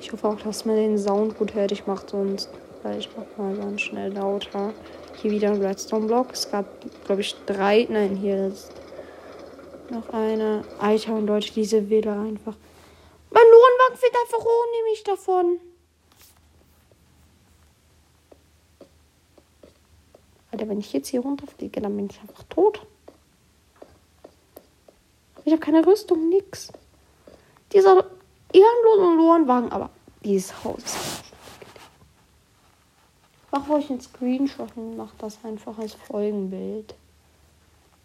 Ich 0.00 0.10
hoffe 0.10 0.28
auch, 0.28 0.40
dass 0.40 0.64
man 0.64 0.76
den 0.76 0.96
Sound 0.96 1.36
gut 1.36 1.54
hört. 1.54 1.70
Ich 1.70 1.86
mache 1.86 2.06
sonst, 2.08 2.48
weil 2.82 2.98
ich 2.98 3.10
mach 3.14 3.26
mal 3.36 3.54
ganz 3.54 3.82
schnell 3.82 4.12
lauter. 4.12 4.72
Hier 5.20 5.30
wieder 5.30 5.50
ein 5.50 5.60
Redstone-Block. 5.60 6.28
Es 6.32 6.50
gab, 6.50 6.64
glaube 7.04 7.20
ich, 7.20 7.36
drei. 7.44 7.86
Nein, 7.90 8.16
hier 8.16 8.46
ist 8.46 8.72
noch 9.90 10.08
eine. 10.10 10.64
Alter 10.78 11.14
und 11.14 11.26
Leute, 11.26 11.52
diese 11.52 11.90
Villa 11.90 12.22
einfach. 12.22 12.54
Mein 13.30 13.44
Lorenwagen 13.44 13.96
fährt 13.96 14.16
einfach 14.16 14.46
ohne 14.46 14.90
mich 14.90 15.02
davon. 15.04 15.60
Alter, 20.58 20.70
wenn 20.70 20.80
ich 20.80 20.92
jetzt 20.92 21.08
hier 21.08 21.20
runterfliege, 21.20 21.80
dann 21.80 21.96
bin 21.96 22.08
ich 22.10 22.20
einfach 22.20 22.42
tot. 22.44 22.84
Ich 25.44 25.52
habe 25.52 25.60
keine 25.60 25.86
Rüstung, 25.86 26.28
nix. 26.28 26.72
Dieser 27.72 28.04
ehrenlosen 28.52 29.16
Lorenwagen, 29.16 29.70
aber 29.70 29.90
dieses 30.24 30.64
Haus 30.64 30.78
ist 30.84 31.24
Mach 33.50 33.68
euch 33.70 33.88
einen 33.88 34.00
Screenshot 34.00 34.68
und 34.76 34.96
mach 34.96 35.14
das 35.16 35.38
einfach 35.42 35.78
als 35.78 35.94
Folgenbild. 35.94 36.94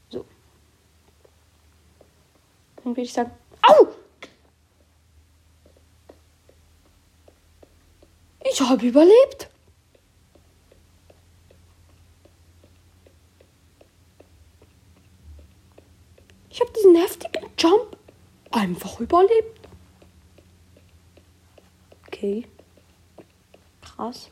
So. 0.09 0.23
Dann 2.77 2.85
würde 2.85 3.01
ich 3.01 3.13
sagen, 3.13 3.31
au! 3.61 3.87
Ich 8.41 8.61
habe 8.61 8.85
überlebt. 8.85 9.49
Ich 16.53 16.61
habe 16.61 16.71
diesen 16.71 16.95
heftigen 16.95 17.49
Jump 17.57 17.97
einfach 18.51 18.99
überlebt. 18.99 19.67
Okay. 22.05 22.45
Krass. 23.81 24.29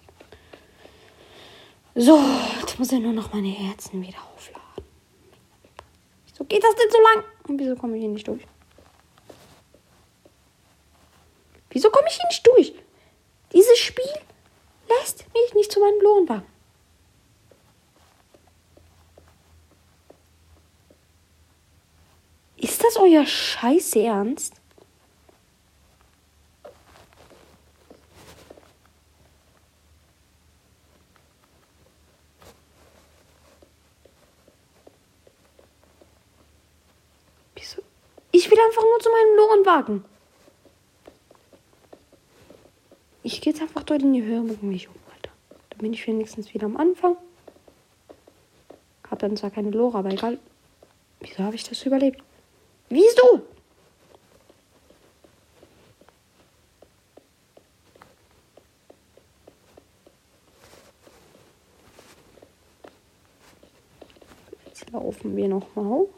So, 1.95 2.19
jetzt 2.59 2.77
muss 2.77 2.91
ich 2.91 2.99
nur 2.99 3.13
noch 3.13 3.33
meine 3.33 3.47
Herzen 3.47 4.03
wieder 4.03 4.19
aufladen. 4.35 4.85
Wieso 6.27 6.43
geht 6.43 6.63
das 6.63 6.75
denn 6.75 6.91
so 6.91 6.99
lang? 7.01 7.23
Und 7.47 7.59
wieso 7.59 7.75
komme 7.75 7.95
ich 7.95 8.01
hier 8.01 8.11
nicht 8.11 8.27
durch? 8.27 8.45
Wieso 11.71 11.89
komme 11.89 12.07
ich 12.07 12.17
hier 12.17 12.27
nicht 12.27 12.45
durch? 12.45 12.73
Dieses 13.51 13.79
Spiel 13.79 14.13
lässt 14.87 15.25
mich 15.33 15.55
nicht 15.55 15.71
zu 15.71 15.79
meinem 15.79 15.99
Lohnwagen. 16.01 16.45
Ist 22.81 22.95
das 22.95 23.03
euer 23.03 23.27
Scheiß 23.27 23.95
Ernst? 23.95 24.55
Wieso? 37.53 37.83
Ich 38.31 38.49
will 38.49 38.57
einfach 38.59 38.81
nur 38.81 38.99
zu 38.99 39.09
meinem 39.11 39.37
Lohnwagen. 39.37 40.05
Ich 43.21 43.41
gehe 43.41 43.53
jetzt 43.53 43.61
einfach 43.61 43.83
dort 43.83 44.01
in 44.01 44.13
die 44.13 44.23
Höhe 44.23 44.39
und 44.39 44.63
mich 44.63 44.87
um, 44.87 44.95
Alter. 45.13 45.29
Da 45.69 45.77
bin 45.77 45.93
ich 45.93 46.07
wenigstens 46.07 46.51
wieder 46.55 46.65
am 46.65 46.77
Anfang. 46.77 47.15
Hab 49.07 49.19
dann 49.19 49.37
zwar 49.37 49.51
keine 49.51 49.69
Lore, 49.69 49.99
aber 49.99 50.09
egal. 50.09 50.39
Wieso 51.19 51.43
habe 51.43 51.53
ich 51.53 51.63
das 51.63 51.85
überlebt? 51.85 52.23
Wieso? 52.91 53.41
Jetzt 64.65 64.91
laufen 64.91 65.37
wir 65.37 65.47
noch 65.47 65.73
mal 65.73 65.85
hoch. 65.85 66.09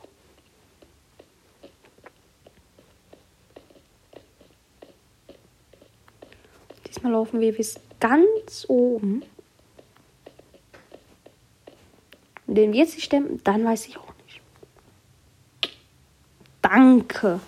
Diesmal 6.88 7.12
laufen 7.12 7.40
wir 7.40 7.56
bis 7.56 7.80
ganz 8.00 8.66
oben. 8.68 9.24
Und 12.48 12.56
den 12.56 12.74
wir 12.74 12.80
jetzt 12.80 13.00
stemmen, 13.00 13.40
dann 13.44 13.64
weiß 13.64 13.86
ich 13.86 13.98
auch. 13.98 14.13
Danke. 16.74 17.40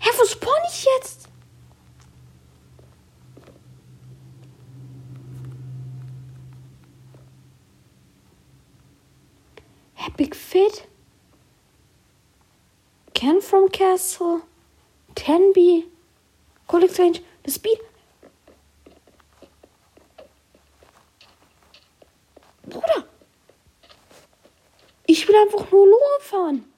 Hä, 0.00 0.10
wo 0.18 0.24
spawn 0.24 0.62
ich 0.66 0.86
jetzt? 0.96 1.28
Epic 10.06 10.34
Fit? 10.34 10.88
Ken 13.12 13.42
from 13.42 13.68
Castle? 13.70 14.40
Tenby? 15.14 15.84
Cold 16.66 16.84
Exchange? 16.84 17.20
The 17.44 17.50
Speed? 17.50 17.78
Bruder! 22.62 23.04
Ich 25.06 25.19
will 25.30 25.36
einfach 25.36 25.70
nur 25.70 25.86
Lore 25.86 26.20
fahren. 26.20 26.72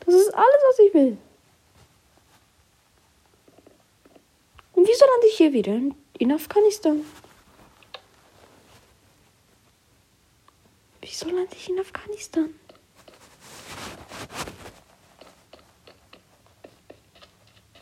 Das 0.00 0.14
ist 0.14 0.34
alles, 0.34 0.62
was 0.68 0.78
ich 0.80 0.94
will. 0.94 1.18
Und 4.72 4.86
wieso 4.86 5.06
lande 5.06 5.26
ich 5.28 5.36
hier 5.36 5.52
wieder? 5.52 5.80
In, 6.18 6.32
Afghanistan. 6.32 7.04
Wieso 11.00 11.28
lande 11.28 11.54
ich 11.56 11.68
in 11.68 11.78
Afghanistan? 11.78 12.54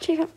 Digga. 0.06 0.28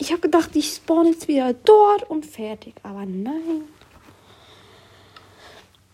Ich 0.00 0.12
habe 0.12 0.22
gedacht, 0.22 0.56
ich 0.56 0.76
spawn 0.76 1.08
jetzt 1.08 1.28
wieder 1.28 1.52
dort 1.52 2.08
und 2.08 2.24
fertig. 2.24 2.74
Aber 2.82 3.04
nein. 3.04 3.64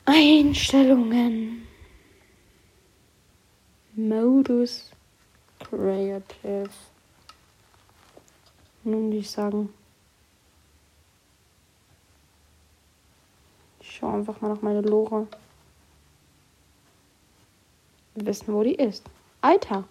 Einstellungen. 0.05 1.67
Modus. 3.97 4.93
Creative. 5.59 6.71
Nun 8.85 9.07
würde 9.07 9.17
ich 9.17 9.29
sagen. 9.29 9.75
Ich 13.81 13.91
schaue 13.91 14.15
einfach 14.15 14.41
mal 14.41 14.51
nach 14.51 14.63
meiner 14.63 14.83
Lore. 14.83 15.27
Wir 18.15 18.27
wissen, 18.27 18.55
wo 18.55 18.63
die 18.63 18.77
ist. 18.77 19.03
Alter. 19.41 19.83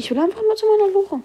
Ich 0.00 0.10
will 0.10 0.18
einfach 0.18 0.40
mal 0.40 0.56
zu 0.56 0.64
meiner 0.64 0.90
Lore. 0.92 1.22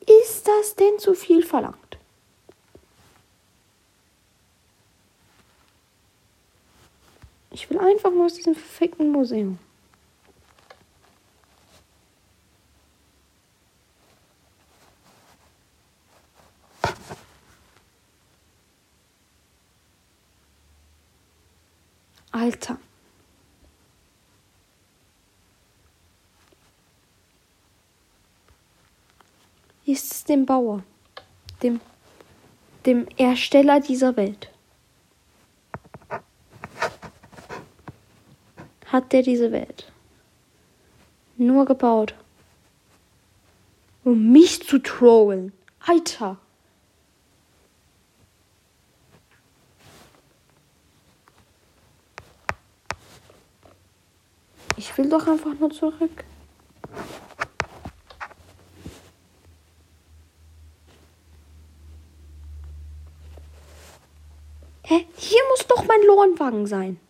Ist 0.00 0.48
das 0.48 0.74
denn 0.76 0.98
zu 0.98 1.12
viel 1.12 1.44
verlangt? 1.44 1.98
Ich 7.50 7.68
will 7.68 7.78
einfach 7.78 8.10
nur 8.10 8.24
aus 8.24 8.32
diesem 8.32 8.54
verfickten 8.54 9.12
Museum. 9.12 9.58
Alter. 22.30 22.78
Ist 29.92 30.10
es 30.10 30.24
dem 30.24 30.46
Bauer, 30.46 30.82
dem, 31.62 31.78
dem 32.86 33.06
Ersteller 33.18 33.78
dieser 33.78 34.16
Welt? 34.16 34.50
Hat 38.86 39.12
der 39.12 39.20
diese 39.20 39.52
Welt 39.52 39.92
nur 41.36 41.66
gebaut, 41.66 42.14
um 44.02 44.32
mich 44.32 44.66
zu 44.66 44.78
trollen? 44.78 45.52
Alter. 45.80 46.38
Ich 54.78 54.96
will 54.96 55.10
doch 55.10 55.26
einfach 55.26 55.52
nur 55.60 55.70
zurück. 55.70 56.24
Klonwagen 66.12 66.66
sein. 66.66 67.00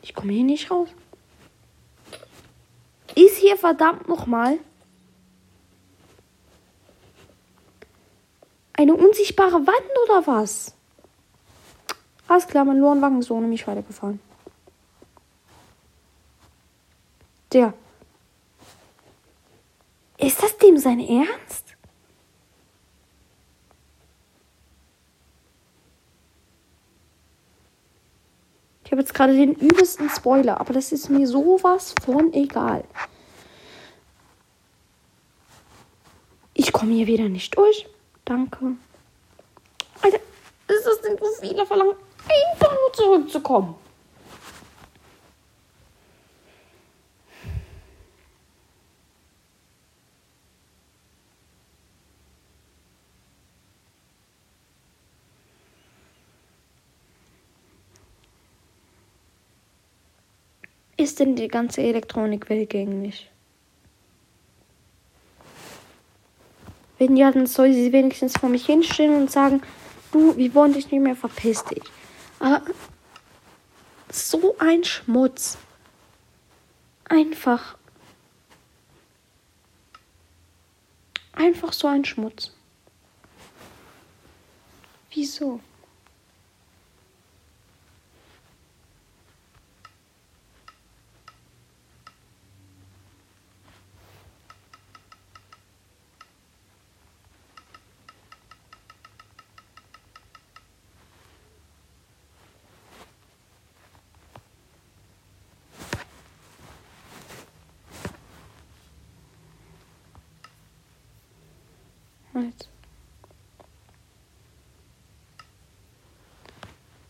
Ich 0.00 0.14
komme 0.14 0.32
hier 0.32 0.44
nicht 0.44 0.70
raus. 0.70 0.88
Ist 3.14 3.36
hier 3.36 3.58
verdammt 3.58 4.08
nochmal 4.08 4.58
eine 8.72 8.94
unsichtbare 8.94 9.66
Wand 9.66 9.90
oder 10.04 10.26
was? 10.26 10.74
Alles 12.26 12.46
klar, 12.46 12.64
mein 12.64 12.78
Lorenwagen 12.78 13.20
ist 13.20 13.30
ohne 13.30 13.46
mich 13.46 13.66
weitergefahren. 13.66 14.20
Der. 17.52 17.74
Ist 20.16 20.42
das 20.42 20.56
dem 20.56 20.78
sein 20.78 21.00
Ernst? 21.00 21.69
Ich 28.90 28.92
habe 28.92 29.02
jetzt 29.02 29.14
gerade 29.14 29.36
den 29.36 29.54
übelsten 29.54 30.10
Spoiler, 30.10 30.60
aber 30.60 30.72
das 30.72 30.90
ist 30.90 31.10
mir 31.10 31.24
sowas 31.24 31.94
von 32.04 32.32
egal. 32.32 32.82
Ich 36.54 36.72
komme 36.72 36.94
hier 36.94 37.06
wieder 37.06 37.28
nicht 37.28 37.56
durch. 37.56 37.86
Danke. 38.24 38.72
Alter, 40.02 40.18
ist 40.66 40.84
das 40.84 41.00
denn 41.02 41.16
so 41.16 41.26
viele 41.40 41.64
verlangen, 41.64 41.94
einfach 42.24 42.72
nur 42.72 42.92
zurückzukommen? 42.92 43.76
Ist 61.10 61.18
denn 61.18 61.34
die 61.34 61.48
ganze 61.48 61.82
Elektronik 61.82 62.48
willgängig? 62.48 63.28
Wenn 66.98 67.16
ja, 67.16 67.32
dann 67.32 67.48
soll 67.48 67.72
sie 67.72 67.92
wenigstens 67.92 68.38
vor 68.38 68.48
mich 68.48 68.66
hinstellen 68.66 69.16
und 69.22 69.28
sagen, 69.28 69.60
du, 70.12 70.36
wir 70.36 70.54
wollen 70.54 70.72
dich 70.72 70.88
nicht 70.88 71.02
mehr, 71.02 71.16
verpiss 71.16 71.64
dich. 71.64 71.82
Aber 72.38 72.62
so 74.08 74.54
ein 74.60 74.84
Schmutz. 74.84 75.58
Einfach. 77.06 77.76
Einfach 81.32 81.72
so 81.72 81.88
ein 81.88 82.04
Schmutz. 82.04 82.52
Wieso? 85.12 85.58
Halt. 112.40 112.68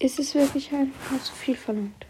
Ist 0.00 0.18
es 0.18 0.34
wirklich 0.34 0.72
einfach 0.72 1.22
zu 1.22 1.32
viel 1.32 1.56
verlangt? 1.56 2.06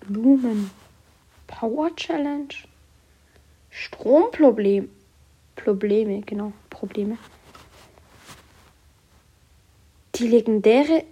Blumen. 0.00 0.70
Power 1.46 1.94
Challenge. 1.96 2.48
Stromproblem. 3.70 4.90
Probleme, 5.56 6.20
genau. 6.22 6.52
Probleme. 6.68 7.16
Die 10.16 10.26
legendäre 10.26 11.04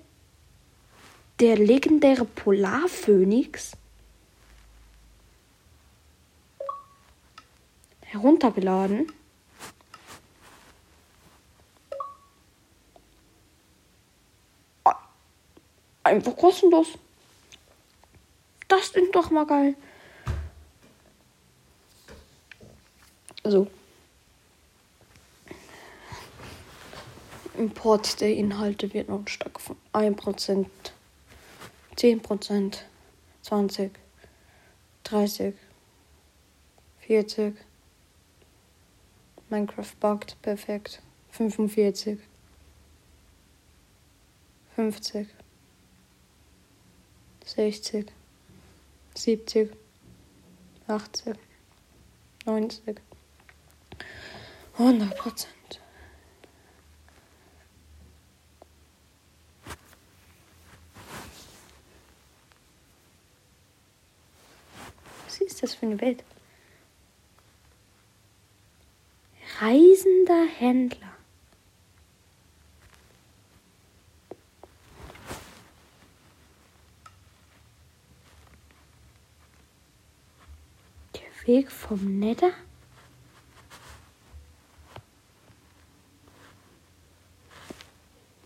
der 1.40 1.57
legendäre 1.57 2.24
Polarphönix 2.24 3.72
heruntergeladen. 8.01 9.12
Einfach 16.03 16.37
kostenlos. 16.37 16.88
Das 18.66 18.88
ist 18.88 19.14
doch 19.14 19.31
mal 19.31 19.46
geil. 19.46 19.74
So. 23.44 23.66
Import 27.57 28.20
der 28.20 28.35
Inhalte 28.35 28.92
wird 28.94 29.09
noch 29.09 29.27
stark 29.27 29.61
von 29.61 29.77
1%. 29.92 30.66
10%, 31.99 32.85
20, 33.43 33.91
30, 35.03 35.55
40. 37.01 37.55
Minecraft 39.51 39.99
buggt, 39.99 40.41
perfekt. 40.41 41.03
45, 41.33 42.21
50, 44.77 45.27
60, 47.45 48.07
70, 49.15 49.73
80, 50.87 51.37
90, 52.47 53.01
100 54.79 55.17
Prozent. 55.17 55.59
ist 65.49 65.63
das 65.63 65.68
für 65.79 65.87
eine 65.87 66.01
Welt? 66.01 66.25
Reisender 69.61 70.45
Händler. 70.59 71.09
Der 81.14 81.47
Weg 81.47 81.71
vom 81.71 82.19
Nether? 82.19 82.51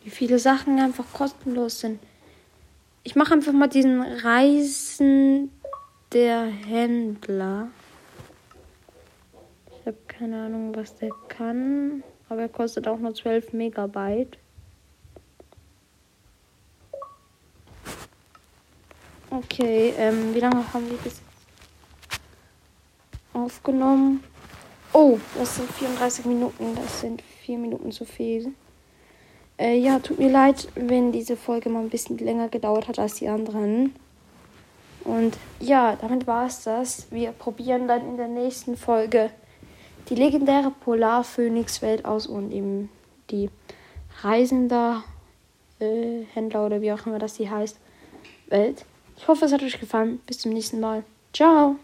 Wie 0.05 0.11
viele 0.11 0.39
Sachen 0.39 0.79
einfach 0.81 1.05
kostenlos 1.13 1.81
sind. 1.81 2.01
Ich 3.05 3.17
mache 3.17 3.35
einfach 3.35 3.53
mal 3.53 3.69
diesen 3.69 4.03
Reisen 4.03 5.51
der 6.13 6.45
Händler. 6.45 7.69
Ich 9.71 9.87
habe 9.87 9.97
keine 10.07 10.45
Ahnung, 10.45 10.75
was 10.77 10.95
der 10.97 11.11
kann. 11.29 12.03
Aber 12.29 12.43
er 12.43 12.49
kostet 12.49 12.87
auch 12.87 12.99
nur 12.99 13.15
12 13.15 13.53
Megabyte. 13.53 14.39
Okay, 19.31 19.95
ähm, 19.97 20.35
wie 20.35 20.41
lange 20.41 20.73
haben 20.73 20.91
wir 20.91 20.99
das 21.05 21.21
aufgenommen? 23.33 24.23
Oh, 24.93 25.19
das 25.39 25.57
sind 25.57 25.71
34 25.71 26.27
Minuten. 26.27 26.75
Das 26.77 27.01
sind 27.01 27.23
4 27.23 27.59
Minuten 27.59 27.93
zu 27.93 28.05
viel. 28.05 28.53
Äh, 29.59 29.79
ja, 29.79 29.99
tut 29.99 30.19
mir 30.19 30.31
leid, 30.31 30.69
wenn 30.75 31.13
diese 31.13 31.37
Folge 31.37 31.71
mal 31.71 31.81
ein 31.81 31.89
bisschen 31.89 32.19
länger 32.19 32.49
gedauert 32.49 32.89
hat 32.89 32.99
als 32.99 33.15
die 33.15 33.29
anderen. 33.29 33.95
Und 35.05 35.37
ja, 35.61 35.97
damit 36.01 36.27
war 36.27 36.47
es 36.47 36.65
das. 36.65 37.07
Wir 37.11 37.33
probieren 37.33 37.89
dann 37.89 38.07
in 38.09 38.17
der 38.17 38.29
nächsten 38.29 38.77
Folge 38.77 39.31
die 40.09 40.15
legendäre 40.15 40.71
Polarphönix-Welt 40.71 42.05
aus 42.05 42.27
und 42.27 42.53
eben 42.53 42.89
die 43.31 43.51
Reisender 44.21 45.05
äh, 45.81 46.25
Händler 46.33 46.67
oder 46.67 46.81
wie 46.81 46.93
auch 46.93 47.07
immer 47.07 47.19
das 47.19 47.35
die 47.35 47.51
heißt 47.51 47.79
Welt. 48.49 48.85
Ich 49.17 49.29
hoffe, 49.29 49.45
es 49.45 49.53
hat 49.53 49.63
euch 49.63 49.79
gefallen. 49.79 50.21
Bis 50.27 50.39
zum 50.39 50.53
nächsten 50.53 50.81
Mal. 50.81 51.05
Ciao. 51.33 51.77